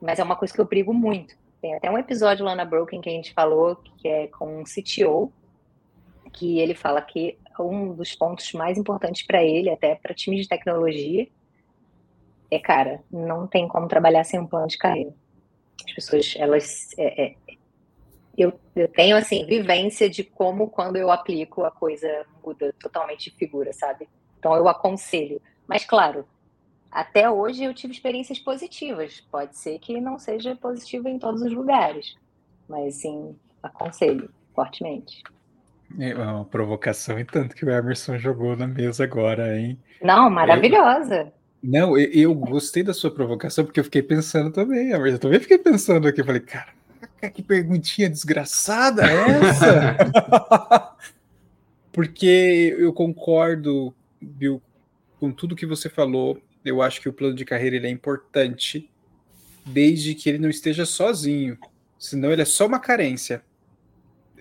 [0.00, 1.36] mas é uma coisa que eu brigo muito.
[1.60, 4.64] Tem até um episódio lá na Broken que a gente falou, que é com um
[4.64, 5.32] CTO,
[6.32, 10.48] que ele fala que um dos pontos mais importantes para ele, até para times de
[10.48, 11.26] tecnologia,
[12.50, 15.12] é, cara, não tem como trabalhar sem um plano de carreira.
[15.84, 17.34] As pessoas, elas, é, é,
[18.36, 22.08] eu, eu tenho, assim, vivência de como, quando eu aplico, a coisa
[22.44, 24.08] muda totalmente de figura, sabe?
[24.38, 25.40] Então, eu aconselho.
[25.66, 26.26] Mas, claro,
[26.90, 29.20] até hoje eu tive experiências positivas.
[29.30, 32.14] Pode ser que não seja positivo em todos os lugares,
[32.68, 35.22] mas, sim, aconselho fortemente.
[35.98, 39.78] É uma provocação e tanto que o Emerson jogou na mesa agora, hein?
[40.02, 41.22] Não, maravilhosa.
[41.22, 41.32] Eu,
[41.66, 44.90] não, eu, eu, gostei da sua provocação porque eu fiquei pensando também.
[44.90, 46.20] Eu também fiquei pensando aqui.
[46.20, 46.72] Eu falei, cara,
[47.34, 50.96] que perguntinha desgraçada é essa?
[51.92, 54.62] porque eu concordo, Bill,
[55.18, 56.40] com tudo que você falou.
[56.64, 58.88] Eu acho que o plano de carreira ele é importante
[59.64, 61.58] desde que ele não esteja sozinho.
[61.98, 63.42] Senão ele é só uma carência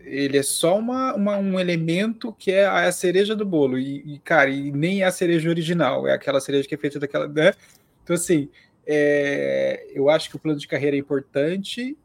[0.05, 3.77] ele é só uma, uma, um elemento que é a, cereja do bolo.
[3.79, 6.99] E, e, cara, e nem é a cereja original, é aquela cereja que é feita
[6.99, 7.27] daquela.
[7.27, 7.53] Né?
[8.03, 8.49] Então, assim,
[8.85, 11.97] é, eu acho que o plano de carreira é importante,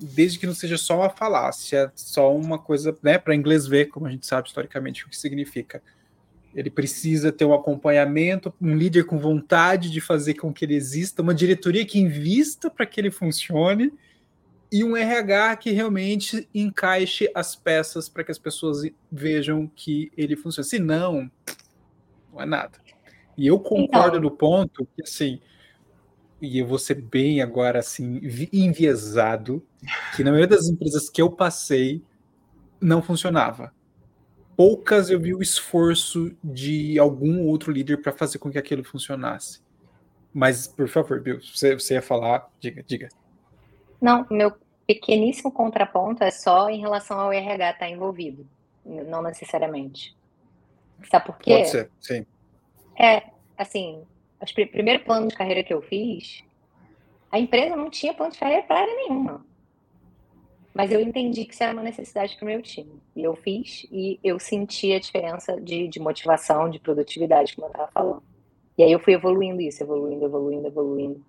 [0.00, 4.06] desde que não seja só uma falácia, só uma coisa, né, para inglês ver, como
[4.06, 5.82] a gente sabe historicamente o que significa.
[6.54, 11.22] Ele precisa ter um acompanhamento, um líder com vontade de fazer com que ele exista,
[11.22, 13.92] uma diretoria que invista para que ele funcione
[14.70, 20.36] e um RH que realmente encaixe as peças para que as pessoas vejam que ele
[20.36, 20.68] funciona.
[20.68, 21.30] Se não,
[22.32, 22.78] não é nada.
[23.36, 25.40] E eu concordo então, no ponto que, assim,
[26.40, 28.20] e eu vou ser bem agora, assim,
[28.52, 29.64] enviesado,
[30.14, 32.02] que na maioria das empresas que eu passei,
[32.80, 33.72] não funcionava.
[34.56, 39.60] Poucas eu vi o esforço de algum outro líder para fazer com que aquilo funcionasse.
[40.34, 43.08] Mas, por favor, Bill, você, você ia falar, diga, diga.
[44.00, 44.52] Não, meu
[44.86, 48.46] pequeníssimo contraponto é só em relação ao RH estar tá envolvido,
[48.84, 50.16] não necessariamente.
[51.10, 51.56] Sabe por quê?
[51.56, 52.26] Pode ser, sim.
[52.98, 53.22] É,
[53.56, 54.02] assim,
[54.40, 56.42] o primeiro plano de carreira que eu fiz,
[57.30, 59.46] a empresa não tinha plano de carreira para área nenhuma.
[60.74, 63.02] Mas eu entendi que isso era uma necessidade para o meu time.
[63.16, 67.72] E eu fiz e eu senti a diferença de, de motivação, de produtividade, como eu
[67.72, 68.22] estava falando.
[68.76, 71.14] E aí eu fui evoluindo isso, evoluindo, evoluindo, evoluindo.
[71.14, 71.24] Legal.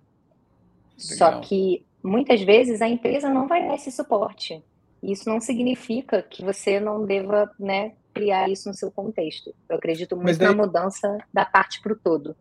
[0.96, 4.62] Só que muitas vezes a empresa não vai dar esse suporte.
[5.02, 9.54] Isso não significa que você não deva né, criar isso no seu contexto.
[9.68, 10.48] Eu acredito muito daí...
[10.48, 12.36] na mudança da parte para o todo.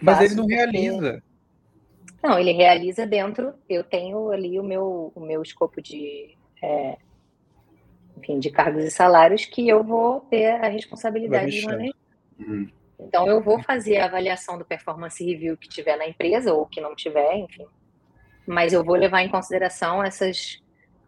[0.00, 0.54] Mas ele não porque...
[0.54, 1.22] realiza.
[2.22, 3.54] Não, ele realiza dentro.
[3.68, 6.96] Eu tenho ali o meu, o meu escopo de, é,
[8.16, 11.94] enfim, de cargos e salários que eu vou ter a responsabilidade de manejar.
[12.38, 12.68] Uhum.
[13.00, 16.80] Então, eu vou fazer a avaliação do performance review que tiver na empresa ou que
[16.80, 17.66] não tiver, enfim
[18.50, 20.60] mas eu vou levar em consideração essas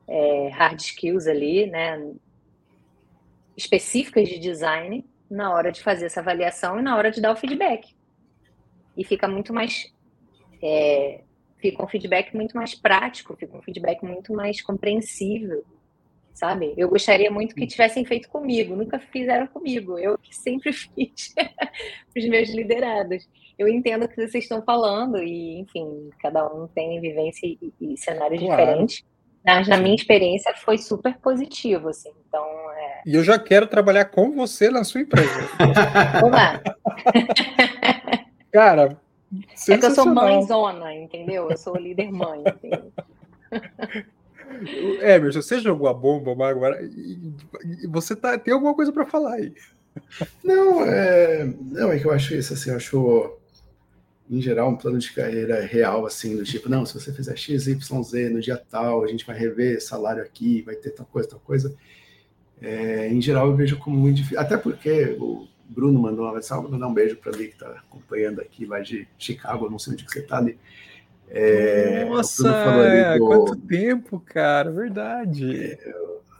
[0.06, 2.12] é, hard skills ali, né,
[3.56, 7.36] específicas de design na hora de fazer essa avaliação e na hora de dar o
[7.36, 7.96] feedback.
[8.96, 9.92] E fica muito mais
[10.62, 11.22] é,
[11.58, 15.64] fica um feedback muito mais prático, fica um feedback muito mais compreensível,
[16.34, 16.74] sabe?
[16.76, 21.34] Eu gostaria muito que tivessem feito comigo, nunca fizeram comigo, eu que sempre fiz
[22.16, 23.28] os meus liderados
[23.62, 27.96] eu entendo o que vocês estão falando e, enfim, cada um tem vivência e, e
[27.96, 28.60] cenários claro.
[28.60, 29.04] diferentes.
[29.44, 32.12] Mas na minha experiência foi super positivo, assim.
[32.28, 33.02] Então, é...
[33.04, 35.48] E eu já quero trabalhar com você na sua empresa.
[36.24, 36.62] Olá.
[38.52, 38.96] Cara,
[39.68, 41.50] é que eu sou mãezona, entendeu?
[41.50, 42.44] Eu sou líder mãe.
[45.02, 46.80] Emerson, você jogou a bomba agora
[47.88, 49.52] você tá, tem alguma coisa para falar aí.
[50.42, 53.38] Não, é, não, é que eu acho isso assim, eu acho
[54.30, 57.66] em geral, um plano de carreira real, assim, do tipo, não, se você fizer X,
[57.66, 61.28] Y, Z no dia tal, a gente vai rever salário aqui, vai ter tal coisa,
[61.28, 61.74] tal coisa.
[62.60, 66.70] É, em geral, eu vejo como muito difícil, até porque o Bruno mandou uma mensagem,
[66.70, 70.04] mandar um beijo para ali que está acompanhando aqui, lá de Chicago, não sei onde
[70.04, 70.58] que você está ali.
[71.34, 75.78] É, Nossa, do, quanto tempo, cara, verdade.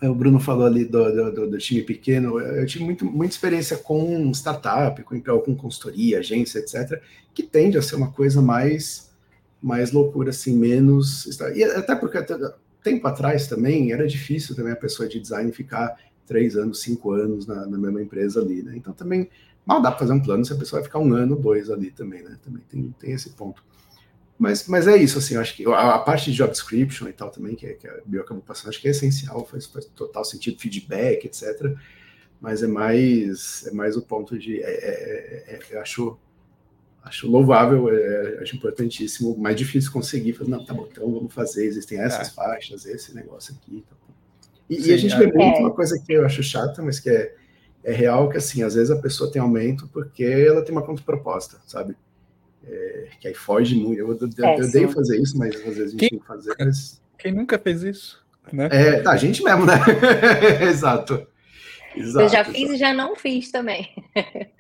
[0.03, 2.38] É, o Bruno falou ali do, do, do, time pequeno.
[2.38, 7.01] Eu tive muito, muita experiência com startup, com, com consultoria, agência, etc.,
[7.32, 9.11] que tende a ser uma coisa mais,
[9.62, 11.24] mais loucura, assim, menos.
[11.55, 12.36] E até porque até,
[12.82, 17.47] tempo atrás também era difícil também a pessoa de design ficar três anos, cinco anos
[17.47, 18.74] na, na mesma empresa ali, né?
[18.76, 19.30] Então também
[19.64, 21.90] mal dá para fazer um plano se a pessoa vai ficar um ano, dois ali
[21.90, 22.36] também, né?
[22.45, 23.64] Também tem, tem esse ponto.
[24.43, 27.12] Mas, mas é isso, assim, eu acho que a, a, parte de job description e
[27.12, 30.24] tal também, que, que a Bio acabou passando, acho que é essencial, faz, faz total
[30.24, 31.76] sentido, feedback, etc.
[32.40, 34.61] Mas é mais, é mais o ponto de.
[34.61, 36.18] É, é, é, eu acho,
[37.05, 40.32] acho louvável, é, acho importantíssimo, mais difícil conseguir.
[40.32, 42.32] Falar, não, tá bom, então vamos fazer, existem essas é.
[42.32, 43.84] faixas, esse negócio aqui.
[43.88, 43.95] Tá
[44.68, 47.11] e, Sim, e, a gente vê muito uma coisa que eu acho chata, mas que
[47.11, 47.32] é,
[47.84, 51.61] é real, que assim, às vezes a pessoa tem aumento porque ela tem uma contraproposta,
[51.64, 51.95] sabe?
[52.64, 53.98] É, que aí foge muito.
[53.98, 56.26] Eu, eu, é, eu odeio fazer isso, mas às vezes a gente quem, tem que
[56.26, 56.54] fazer.
[56.58, 57.02] Mas...
[57.18, 58.22] Quem nunca fez isso?
[58.52, 58.68] Né?
[58.70, 59.74] É, tá, a gente mesmo, né?
[60.68, 61.26] Exato.
[61.94, 62.24] Exato.
[62.24, 62.74] Eu já fiz exato.
[62.74, 63.90] e já não fiz também.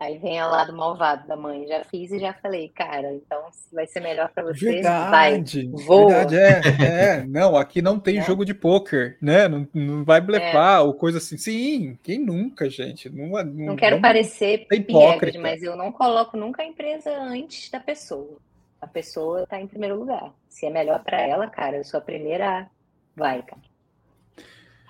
[0.00, 1.66] Aí vem ao lado malvado da mãe.
[1.66, 5.84] Já fiz e já falei, cara, então se vai ser melhor para você, verdade, vai,
[5.84, 6.24] voa.
[6.24, 7.26] Verdade, é, é.
[7.26, 8.22] Não, aqui não tem é.
[8.22, 9.48] jogo de pôquer, né?
[9.48, 10.80] Não, não vai blefar é.
[10.82, 11.36] ou coisa assim.
[11.36, 13.10] Sim, quem nunca, gente?
[13.10, 17.68] Não, não, não quero não, parecer hipócrita, mas eu não coloco nunca a empresa antes
[17.68, 18.38] da pessoa.
[18.80, 20.32] A pessoa está em primeiro lugar.
[20.48, 22.70] Se é melhor para ela, cara, eu sou a primeira.
[23.16, 23.62] Vai, cara.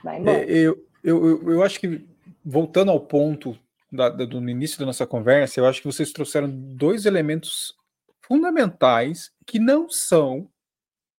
[0.05, 0.39] Vai embora.
[0.39, 2.07] É, eu, eu, eu, eu acho que,
[2.45, 3.59] voltando ao ponto
[3.91, 7.75] da, da, do início da nossa conversa, eu acho que vocês trouxeram dois elementos
[8.21, 10.51] fundamentais que não são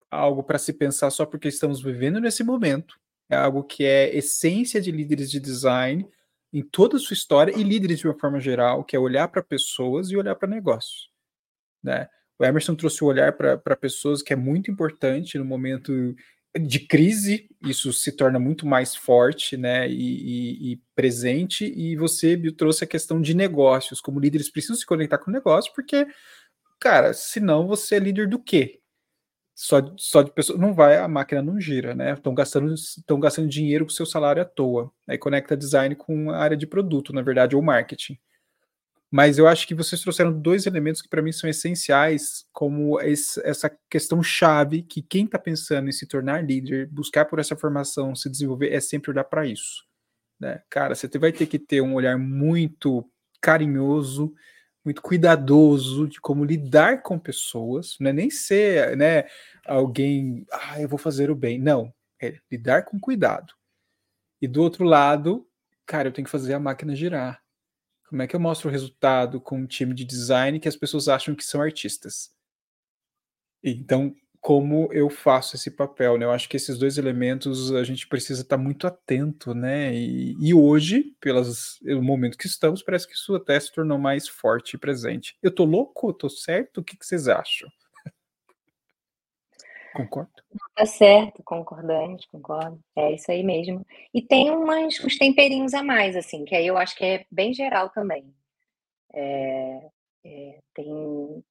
[0.09, 2.99] algo para se pensar só porque estamos vivendo nesse momento.
[3.29, 6.07] É algo que é essência de líderes de design
[6.51, 9.43] em toda a sua história e líderes de uma forma geral, que é olhar para
[9.43, 11.11] pessoas e olhar para negócios.
[11.83, 12.07] Né?
[12.39, 16.15] O Emerson trouxe o olhar para pessoas que é muito importante no momento
[16.57, 22.37] de crise, isso se torna muito mais forte né, e, e, e, presente, e você
[22.53, 26.07] trouxe a questão de negócios, como líderes precisam se conectar com o negócio, porque,
[26.79, 28.79] cara, senão você é líder do quê?
[29.55, 32.13] Só, só de pessoas, não vai, a máquina não gira, né?
[32.13, 34.89] Estão gastando, estão gastando dinheiro com seu salário à toa.
[35.05, 38.17] Aí conecta design com a área de produto, na verdade, ou marketing.
[39.11, 43.41] Mas eu acho que vocês trouxeram dois elementos que para mim são essenciais, como esse,
[43.43, 48.15] essa questão chave que quem está pensando em se tornar líder, buscar por essa formação,
[48.15, 49.83] se desenvolver, é sempre olhar para isso.
[50.39, 50.61] Né?
[50.69, 53.03] Cara, você vai ter que ter um olhar muito
[53.41, 54.31] carinhoso,
[54.85, 59.25] muito cuidadoso de como lidar com pessoas, não é nem ser né,
[59.65, 61.57] alguém, ah, eu vou fazer o bem.
[61.57, 61.91] Não,
[62.21, 63.53] é lidar com cuidado.
[64.39, 65.47] E do outro lado,
[65.85, 67.41] cara, eu tenho que fazer a máquina girar
[68.09, 71.07] como é que eu mostro o resultado com um time de design que as pessoas
[71.07, 72.31] acham que são artistas?
[73.63, 76.25] Então, como eu faço esse papel, né?
[76.25, 79.93] Eu acho que esses dois elementos a gente precisa estar muito atento, né?
[79.93, 84.27] E, e hoje, pelos pelo momento que estamos, parece que isso até se tornou mais
[84.27, 85.37] forte e presente.
[85.43, 86.11] Eu tô louco?
[86.11, 86.79] Tô certo?
[86.79, 87.69] O que, que vocês acham?
[89.93, 90.31] Concordo.
[90.75, 92.79] Tá certo, concordamos, concordo.
[92.95, 93.85] É isso aí mesmo.
[94.13, 97.53] E tem umas, uns temperinhos a mais, assim, que aí eu acho que é bem
[97.53, 98.33] geral também.
[99.13, 99.89] É,
[100.23, 101.43] é, tem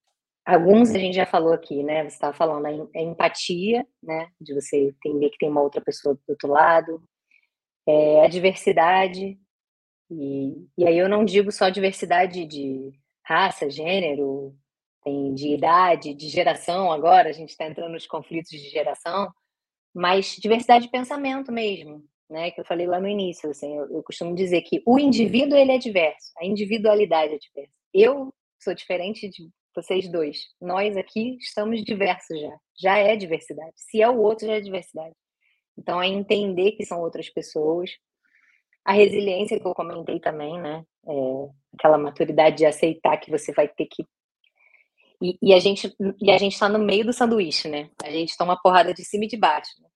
[0.45, 2.05] alguns a gente já falou aqui, né?
[2.05, 4.30] Você estava falando a, a, empatia, né?
[4.41, 7.03] De você entender que tem uma outra pessoa do outro lado.
[7.86, 9.39] É, a diversidade.
[10.11, 14.57] E, e aí eu não digo só diversidade de raça, gênero,
[15.09, 19.33] tem de idade, de geração agora, a gente está entrando nos conflitos de geração,
[19.95, 22.51] mas diversidade de pensamento mesmo, né?
[22.51, 25.73] Que eu falei lá no início, assim, eu, eu costumo dizer que o indivíduo ele
[25.73, 27.73] é diverso, a individualidade é diversa.
[27.93, 28.33] Eu
[28.63, 30.39] sou diferente de vocês dois.
[30.61, 32.59] Nós aqui estamos diversos já.
[32.79, 33.73] Já é diversidade.
[33.77, 35.15] Se é o outro, já é diversidade.
[35.77, 37.91] Então, é entender que são outras pessoas.
[38.85, 40.85] A resiliência que eu comentei também, né?
[41.07, 41.13] É
[41.75, 44.05] aquela maturidade de aceitar que você vai ter que
[45.21, 47.89] e, e, a gente e a gente está no meio do sanduíche, né?
[48.03, 49.71] A gente toma porrada de cima e de baixo.
[49.81, 49.89] Né?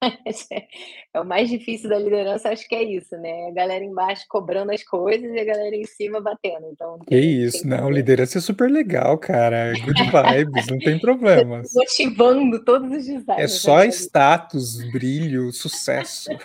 [1.12, 3.48] É o mais difícil da liderança, acho que é isso, né?
[3.48, 6.68] A galera embaixo cobrando as coisas e a galera em cima batendo.
[6.70, 9.72] Então, que isso, não, liderança é super legal, cara.
[9.72, 11.72] Good vibes, não tem problemas.
[11.74, 13.40] Motivando todos os designs.
[13.40, 16.30] É só status, brilho, sucesso.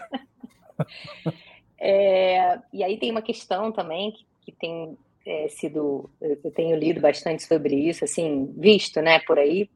[1.86, 7.00] É, e aí tem uma questão também que, que tem é, sido, eu tenho lido
[7.00, 9.70] bastante sobre isso, assim, visto, né, por aí,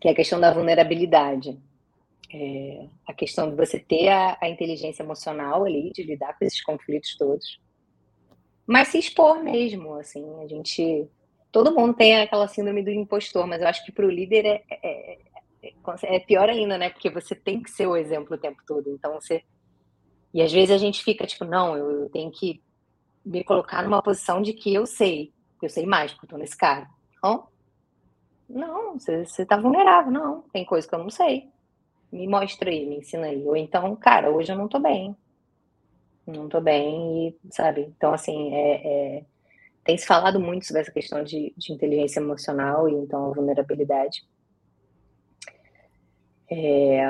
[0.00, 1.58] que é a questão da vulnerabilidade.
[2.32, 6.62] É, a questão de você ter a, a, inteligência emocional ali, de lidar com esses
[6.62, 7.58] conflitos todos,
[8.66, 11.08] mas se expor mesmo, assim, a gente,
[11.50, 14.62] todo mundo tem aquela síndrome do impostor, mas eu acho que para o líder é,
[14.70, 15.18] é,
[15.62, 18.90] é, é pior ainda, né, porque você tem que ser o exemplo o tempo todo,
[18.90, 19.42] então você,
[20.34, 22.60] e às vezes a gente fica tipo, não, eu tenho que
[23.28, 26.56] me colocar numa posição de que eu sei, eu sei mais, porque eu tô nesse
[26.56, 26.88] cara.
[27.22, 27.48] Não,
[28.48, 31.48] não, você, você tá vulnerável, não, tem coisa que eu não sei.
[32.10, 33.46] Me mostra aí, me ensina aí.
[33.46, 35.14] Ou então, cara, hoje eu não tô bem.
[36.26, 37.92] Não tô bem, e, sabe?
[37.96, 39.24] Então, assim, é, é,
[39.84, 44.26] tem se falado muito sobre essa questão de, de inteligência emocional e então a vulnerabilidade.
[46.50, 47.04] É,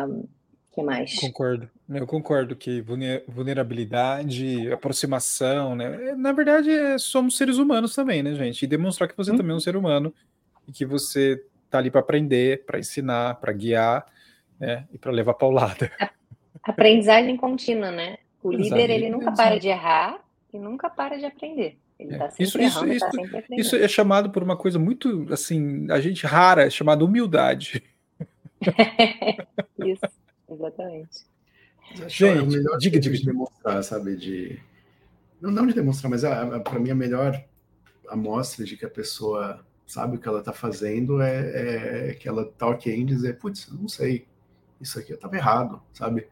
[0.79, 1.19] que mais?
[1.19, 1.69] Concordo.
[1.89, 2.81] Eu concordo que
[3.27, 6.11] vulnerabilidade, aproximação, né?
[6.11, 8.63] É, na verdade, é, somos seres humanos também, né, gente?
[8.63, 9.37] E demonstrar que você hum.
[9.37, 10.15] também é um ser humano
[10.69, 14.07] e que você tá ali para aprender, para ensinar, para guiar,
[14.59, 14.87] né?
[14.93, 15.91] E para levar paulada.
[16.63, 18.19] Aprendizagem contínua, né?
[18.43, 20.21] O líder ele nunca para de errar
[20.53, 21.77] e nunca para de aprender.
[21.99, 22.19] Ele é.
[22.19, 23.61] tá sempre isso, errando, isso, tá sempre aprendendo.
[23.61, 27.83] Isso é chamado por uma coisa muito assim, a gente rara, é chamada humildade.
[29.85, 30.07] isso,
[30.51, 31.27] exatamente.
[32.07, 34.17] Gente, é melhor diga, diga de demonstrar, sabe?
[34.17, 34.61] De
[35.41, 36.23] não, não de demonstrar, mas
[36.63, 37.43] para mim a melhor
[38.09, 42.43] amostra de que a pessoa sabe o que ela está fazendo é, é, que ela
[42.43, 44.27] está ok em dizer, putz, não sei,
[44.81, 46.29] isso aqui eu estava errado, sabe?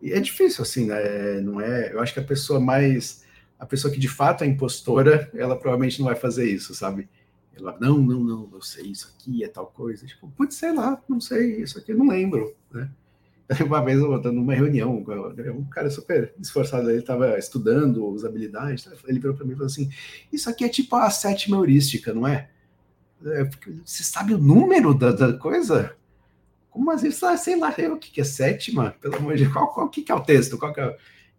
[0.00, 1.40] E é difícil, assim, né?
[1.40, 1.92] Não é.
[1.92, 3.24] Eu acho que a pessoa mais.
[3.58, 7.08] A pessoa que de fato é impostora, ela provavelmente não vai fazer isso, sabe?
[7.54, 10.04] Ela, não, não, não, eu sei, isso aqui é tal coisa.
[10.04, 12.90] Tipo, putz, sei lá, não sei, isso aqui eu não lembro, né?
[13.66, 19.18] Uma vez eu estava numa reunião, um cara super esforçado, ele estava estudando usabilidade, ele
[19.18, 19.90] virou para mim e falou assim:
[20.32, 22.48] Isso aqui é tipo a sétima heurística, não é?
[23.26, 23.44] é
[23.84, 25.94] você sabe o número da, da coisa?
[26.70, 27.10] Como assim?
[27.10, 28.96] Sei lá, o que, é sétima?
[29.00, 30.56] Pelo amor de Deus, qual, qual que, é o texto?
[30.56, 30.96] Qual que é...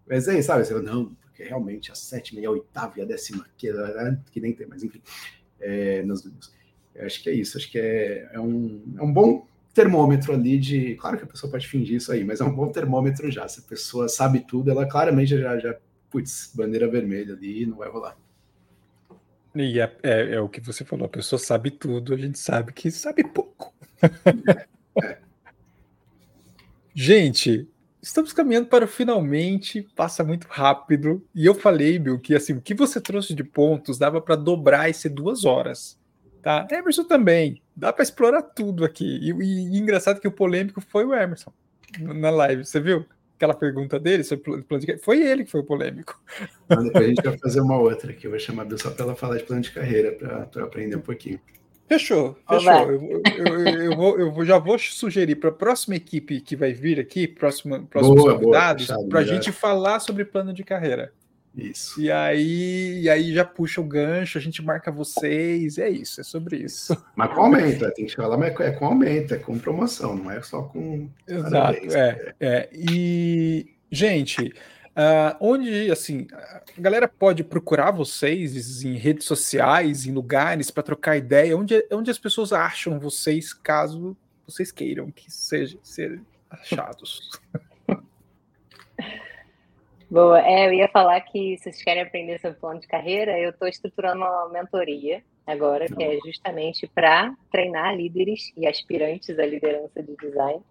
[0.07, 0.69] Mas aí, sabe?
[0.69, 4.39] Eu, não, porque realmente a sétima e a oitava e a décima, que, é, que
[4.39, 5.01] nem tem, mas enfim,
[5.59, 6.29] é, nos.
[6.93, 10.57] Eu acho que é isso, acho que é, é, um, é um bom termômetro ali
[10.59, 10.95] de.
[10.95, 13.47] Claro que a pessoa pode fingir isso aí, mas é um bom termômetro já.
[13.47, 15.75] Se a pessoa sabe tudo, ela claramente já, já
[16.09, 18.15] putz, bandeira vermelha ali, não vai rolar.
[19.55, 22.71] E é, é, é, o que você falou, a pessoa sabe tudo, a gente sabe
[22.73, 23.73] que sabe pouco.
[25.01, 25.17] É.
[26.93, 27.67] Gente,
[27.99, 31.25] estamos caminhando para o finalmente, passa muito rápido.
[31.33, 34.87] E eu falei, Bill, que assim, o que você trouxe de pontos dava para dobrar
[34.87, 35.99] e ser duas horas.
[36.43, 36.67] Tá?
[36.69, 37.61] Emerson também.
[37.73, 39.05] Dá para explorar tudo aqui.
[39.05, 41.53] E, e, e, engraçado que o polêmico foi o Emerson
[41.99, 42.65] na live.
[42.65, 43.05] Você viu?
[43.37, 46.21] Aquela pergunta dele sobre plano de Foi ele que foi o polêmico.
[46.67, 48.27] Mas depois a gente vai fazer uma outra aqui.
[48.27, 50.97] Eu vou chamar a Bill só para ela falar de plano de carreira, para aprender
[50.97, 51.39] um pouquinho.
[51.87, 52.91] Fechou, fechou.
[52.91, 56.99] Eu, eu, eu, vou, eu já vou sugerir para a próxima equipe que vai vir
[56.99, 61.11] aqui, próxima, próximos boa, convidados, para a gente falar sobre plano de carreira.
[61.55, 62.01] Isso.
[62.01, 66.23] E aí, e aí já puxa o gancho, a gente marca vocês, é isso, é
[66.23, 66.97] sobre isso.
[67.15, 70.31] Mas com aumento, é, tem que falar, mas é com aumento, é com promoção, não
[70.31, 71.07] é só com.
[71.27, 72.69] Exato, é, é.
[72.73, 74.53] E, gente,
[74.93, 81.17] Uh, onde, assim, a galera pode procurar vocês em redes sociais, em lugares para trocar
[81.17, 84.15] ideia, onde, onde as pessoas acham vocês, caso
[84.47, 87.41] vocês queiram que sejam ser achados.
[90.13, 93.49] Boa, é, eu ia falar que se vocês querem aprender sobre plano de carreira, eu
[93.49, 100.03] estou estruturando uma mentoria agora, que é justamente para treinar líderes e aspirantes à liderança
[100.03, 100.61] de design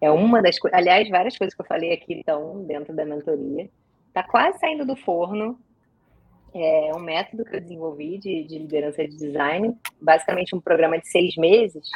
[0.00, 0.76] é uma das coisas.
[0.76, 3.70] Aliás, várias coisas que eu falei aqui estão dentro da mentoria.
[4.08, 5.56] Está quase saindo do forno.
[6.52, 11.06] É um método que eu desenvolvi de, de liderança de design, basicamente um programa de
[11.06, 11.88] seis meses,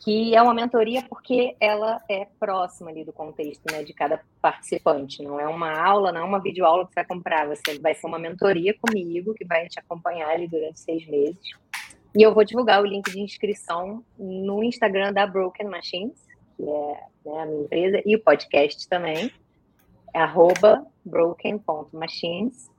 [0.00, 5.22] que é uma mentoria porque ela é próxima ali do contexto né, de cada participante.
[5.22, 8.06] Não é uma aula, não é uma videoaula que você vai comprar, você vai ser
[8.06, 11.38] uma mentoria comigo que vai te acompanhar ali durante seis meses.
[12.14, 16.18] E eu vou divulgar o link de inscrição no Instagram da Broken Machines,
[16.56, 19.30] que é né, a minha empresa, e o podcast também,
[20.14, 22.70] é arroba broken.machines.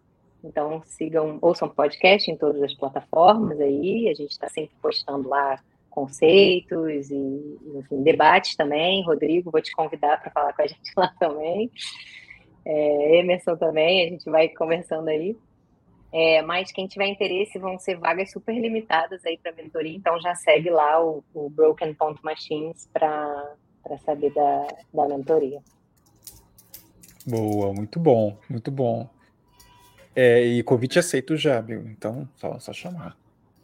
[0.43, 5.59] Então sigam, ouçam podcast em todas as plataformas aí, a gente está sempre postando lá
[5.97, 9.03] conceitos e enfim, debates também.
[9.03, 11.71] Rodrigo, vou te convidar para falar com a gente lá também.
[12.63, 15.35] É, Emerson também, a gente vai conversando aí.
[16.13, 20.35] É, mas quem tiver interesse vão ser vagas super limitadas aí para mentoria, então já
[20.35, 25.61] segue lá o, o Broken.machines para para saber da, da mentoria.
[27.25, 29.09] Boa, muito bom, muito bom.
[30.13, 31.87] É, e convite aceito já, Bill.
[31.87, 33.15] Então, só, só chamar.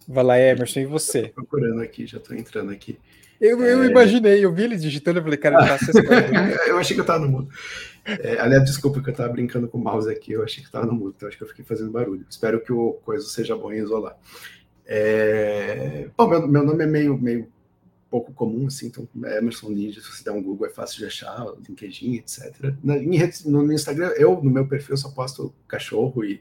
[0.07, 1.29] Vai lá, Emerson, e você?
[1.29, 2.97] Tô procurando aqui, já estou entrando aqui.
[3.39, 3.87] Eu, eu é...
[3.87, 6.07] imaginei, eu vi ele digitando, eu falei, cara, ele tá acessando.
[6.67, 7.49] eu achei que eu estava no mudo.
[8.05, 10.85] É, aliás, desculpa que eu estava brincando com o mouse aqui, eu achei que estava
[10.85, 12.25] no mudo, então acho que eu fiquei fazendo barulho.
[12.29, 14.17] Espero que o coisa seja bom em isolar.
[14.85, 16.07] É...
[16.17, 17.47] Bom, meu, meu nome é meio, meio
[18.13, 21.47] pouco comum, assim, então Emerson Ninja, se você der um Google é fácil de achar,
[21.67, 22.75] LinkedIn, etc.
[22.83, 26.39] Na, no Instagram, eu, no meu perfil, só posto cachorro e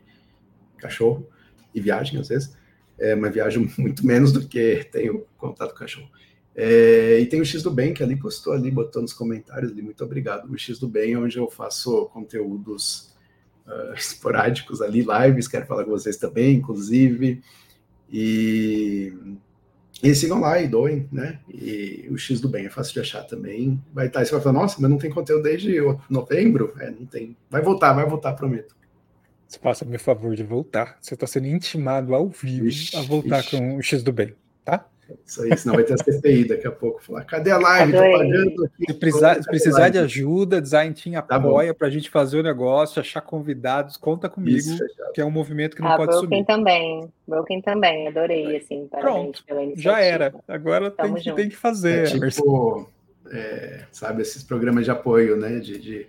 [0.76, 1.26] cachorro
[1.74, 2.54] e viagem, às vezes,
[3.02, 6.08] é, mas viajo muito menos do que tenho contato com cachorro.
[6.54, 9.82] É, e tem o X do Bem, que ali postou ali, botou nos comentários ali,
[9.82, 10.50] muito obrigado.
[10.50, 13.12] O X do Bem é onde eu faço conteúdos
[13.66, 17.42] uh, esporádicos ali, lives, quero falar com vocês também, inclusive.
[18.10, 19.12] E
[20.02, 21.38] e sigam lá e doem, né?
[21.48, 23.80] E o X do Bem é fácil de achar também.
[23.94, 25.76] Vai estar, tá, você vai falar, nossa, mas não tem conteúdo desde
[26.10, 26.74] novembro?
[26.80, 27.36] É, não tem.
[27.48, 28.74] Vai voltar, vai voltar, prometo.
[29.52, 30.96] Você faça meu favor de voltar.
[30.98, 33.58] Você está sendo intimado ao vivo ixi, a voltar ixi.
[33.58, 34.34] com o X do Bem,
[34.64, 34.86] tá?
[35.26, 37.02] Isso aí, senão vai ter a CPI daqui a pouco.
[37.02, 37.92] Falar, cadê a live?
[37.92, 38.84] Tô pagando aqui.
[38.88, 42.42] Se precisar, se precisar de ajuda, Design Team tá apoia para a gente fazer o
[42.42, 44.82] negócio, achar convidados, conta comigo, Isso,
[45.12, 46.46] que é um movimento que não a pode Broken subir.
[46.46, 49.44] também, Broken também, adorei, assim, Pronto,
[49.76, 50.34] já era.
[50.48, 52.06] Agora tem que, tem que, fazer.
[52.06, 52.88] É tipo,
[53.30, 56.06] é, sabe, esses programas de apoio, né, de, de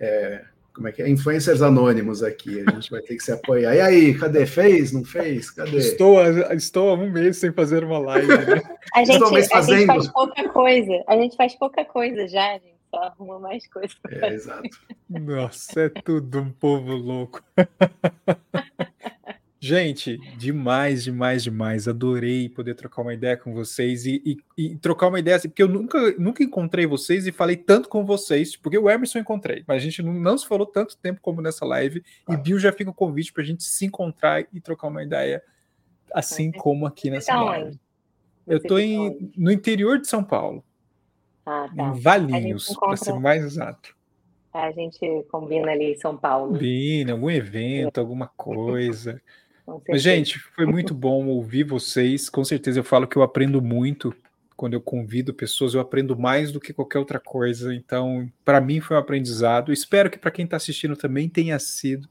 [0.00, 0.42] é,
[0.74, 1.08] como é que é?
[1.08, 2.64] Influencers anônimos aqui.
[2.66, 3.74] A gente vai ter que se apoiar.
[3.74, 4.46] E aí, cadê?
[4.46, 4.92] Fez?
[4.92, 5.50] Não fez?
[5.50, 5.76] Cadê?
[5.76, 6.20] Estou,
[6.52, 8.28] estou há um mês sem fazer uma live.
[8.28, 8.62] Né?
[8.94, 11.04] a, gente, a gente faz pouca coisa.
[11.06, 12.72] A gente faz pouca coisa já, gente.
[12.90, 13.94] Só arruma mais coisa.
[14.08, 14.68] É, exato.
[15.08, 17.42] Nossa, é tudo um povo louco.
[19.64, 21.86] Gente, demais, demais, demais.
[21.86, 25.62] Adorei poder trocar uma ideia com vocês e, e, e, trocar uma ideia assim, porque
[25.62, 29.76] eu nunca, nunca encontrei vocês e falei tanto com vocês, porque o Emerson encontrei, mas
[29.76, 32.02] a gente não, não se falou tanto tempo como nessa live.
[32.26, 32.34] Ah.
[32.34, 35.40] E Bill já fica o convite para a gente se encontrar e trocar uma ideia,
[36.12, 37.78] assim como aqui nessa live.
[38.44, 38.78] Eu estou
[39.36, 40.64] no interior de São Paulo,
[41.46, 41.84] ah, tá.
[41.84, 43.94] em Valinhos, para ser mais exato.
[44.52, 46.52] A gente combina ali em São Paulo.
[46.52, 49.22] Combina, algum evento, alguma coisa.
[49.88, 52.28] Mas, gente, foi muito bom ouvir vocês.
[52.28, 54.14] Com certeza eu falo que eu aprendo muito
[54.56, 57.74] quando eu convido pessoas, eu aprendo mais do que qualquer outra coisa.
[57.74, 59.72] Então, para mim foi um aprendizado.
[59.72, 62.04] Espero que para quem está assistindo também tenha sido.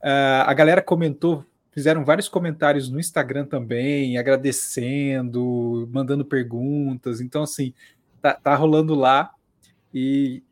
[0.00, 7.20] Uh, a galera comentou, fizeram vários comentários no Instagram também, agradecendo, mandando perguntas.
[7.20, 7.72] Então, assim,
[8.20, 9.32] tá, tá rolando lá.
[9.92, 10.42] E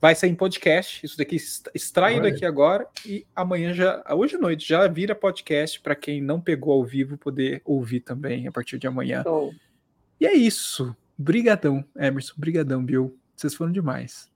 [0.00, 1.04] vai sair em podcast.
[1.04, 1.36] Isso daqui
[1.74, 6.40] extraído daqui agora e amanhã já, hoje à noite já vira podcast para quem não
[6.40, 9.24] pegou ao vivo poder ouvir também a partir de amanhã.
[10.20, 10.94] E é isso.
[11.18, 12.34] Brigadão, Emerson.
[12.36, 13.16] Brigadão, Bill.
[13.34, 14.30] Vocês foram demais.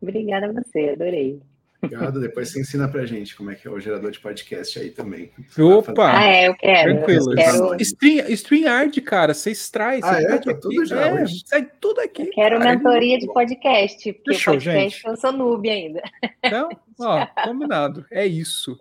[0.00, 1.40] Obrigada a você, adorei.
[1.82, 2.20] Obrigado.
[2.20, 5.30] Depois você ensina pra gente como é que é o gerador de podcast aí também.
[5.58, 6.18] Opa!
[6.18, 6.94] Ah, é, eu quero.
[6.94, 7.32] Tranquilo.
[7.32, 7.76] Eu quero...
[7.80, 10.38] Stream, StreamYard, cara, você extrai, você ah, é?
[10.38, 12.22] Tá tudo já é, sai tudo aqui.
[12.22, 12.76] Eu quero cara.
[12.76, 15.06] mentoria de podcast, porque Fechou, podcast gente.
[15.06, 16.02] eu sou noob ainda.
[16.42, 16.68] Então,
[17.00, 18.04] ó, combinado.
[18.10, 18.78] É isso.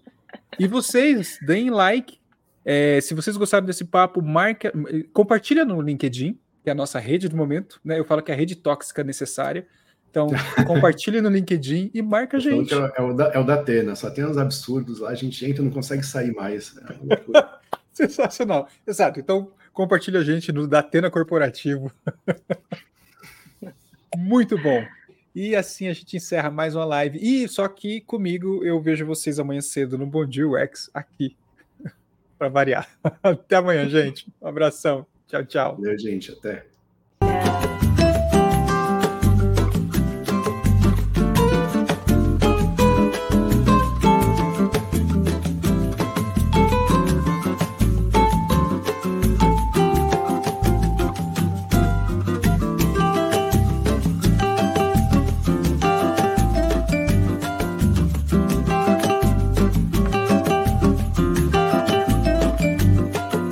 [0.57, 2.19] E vocês, deem like.
[2.65, 4.71] É, se vocês gostaram desse papo, marca,
[5.13, 7.79] compartilha no LinkedIn, que é a nossa rede do momento.
[7.83, 7.97] Né?
[7.97, 9.65] Eu falo que é a rede tóxica necessária.
[10.09, 10.27] Então,
[10.65, 12.73] compartilhe no LinkedIn e marca a gente.
[12.73, 15.61] É, o da, é o da Atena, só tem uns absurdos lá, a gente entra
[15.61, 16.75] e não consegue sair mais.
[16.77, 17.39] É
[17.93, 18.67] Sensacional.
[18.87, 19.19] Exato.
[19.19, 21.91] Então, compartilhe a gente no Datena Corporativo.
[24.15, 24.83] Muito bom.
[25.35, 27.19] E assim a gente encerra mais uma live.
[27.21, 31.35] E só que comigo eu vejo vocês amanhã cedo no Bom Dia UX aqui.
[32.37, 32.87] Para variar.
[33.21, 34.27] Até amanhã, gente.
[34.41, 35.05] Um abração.
[35.27, 35.75] Tchau, tchau.
[35.75, 36.31] Valeu, gente.
[36.31, 36.65] Até.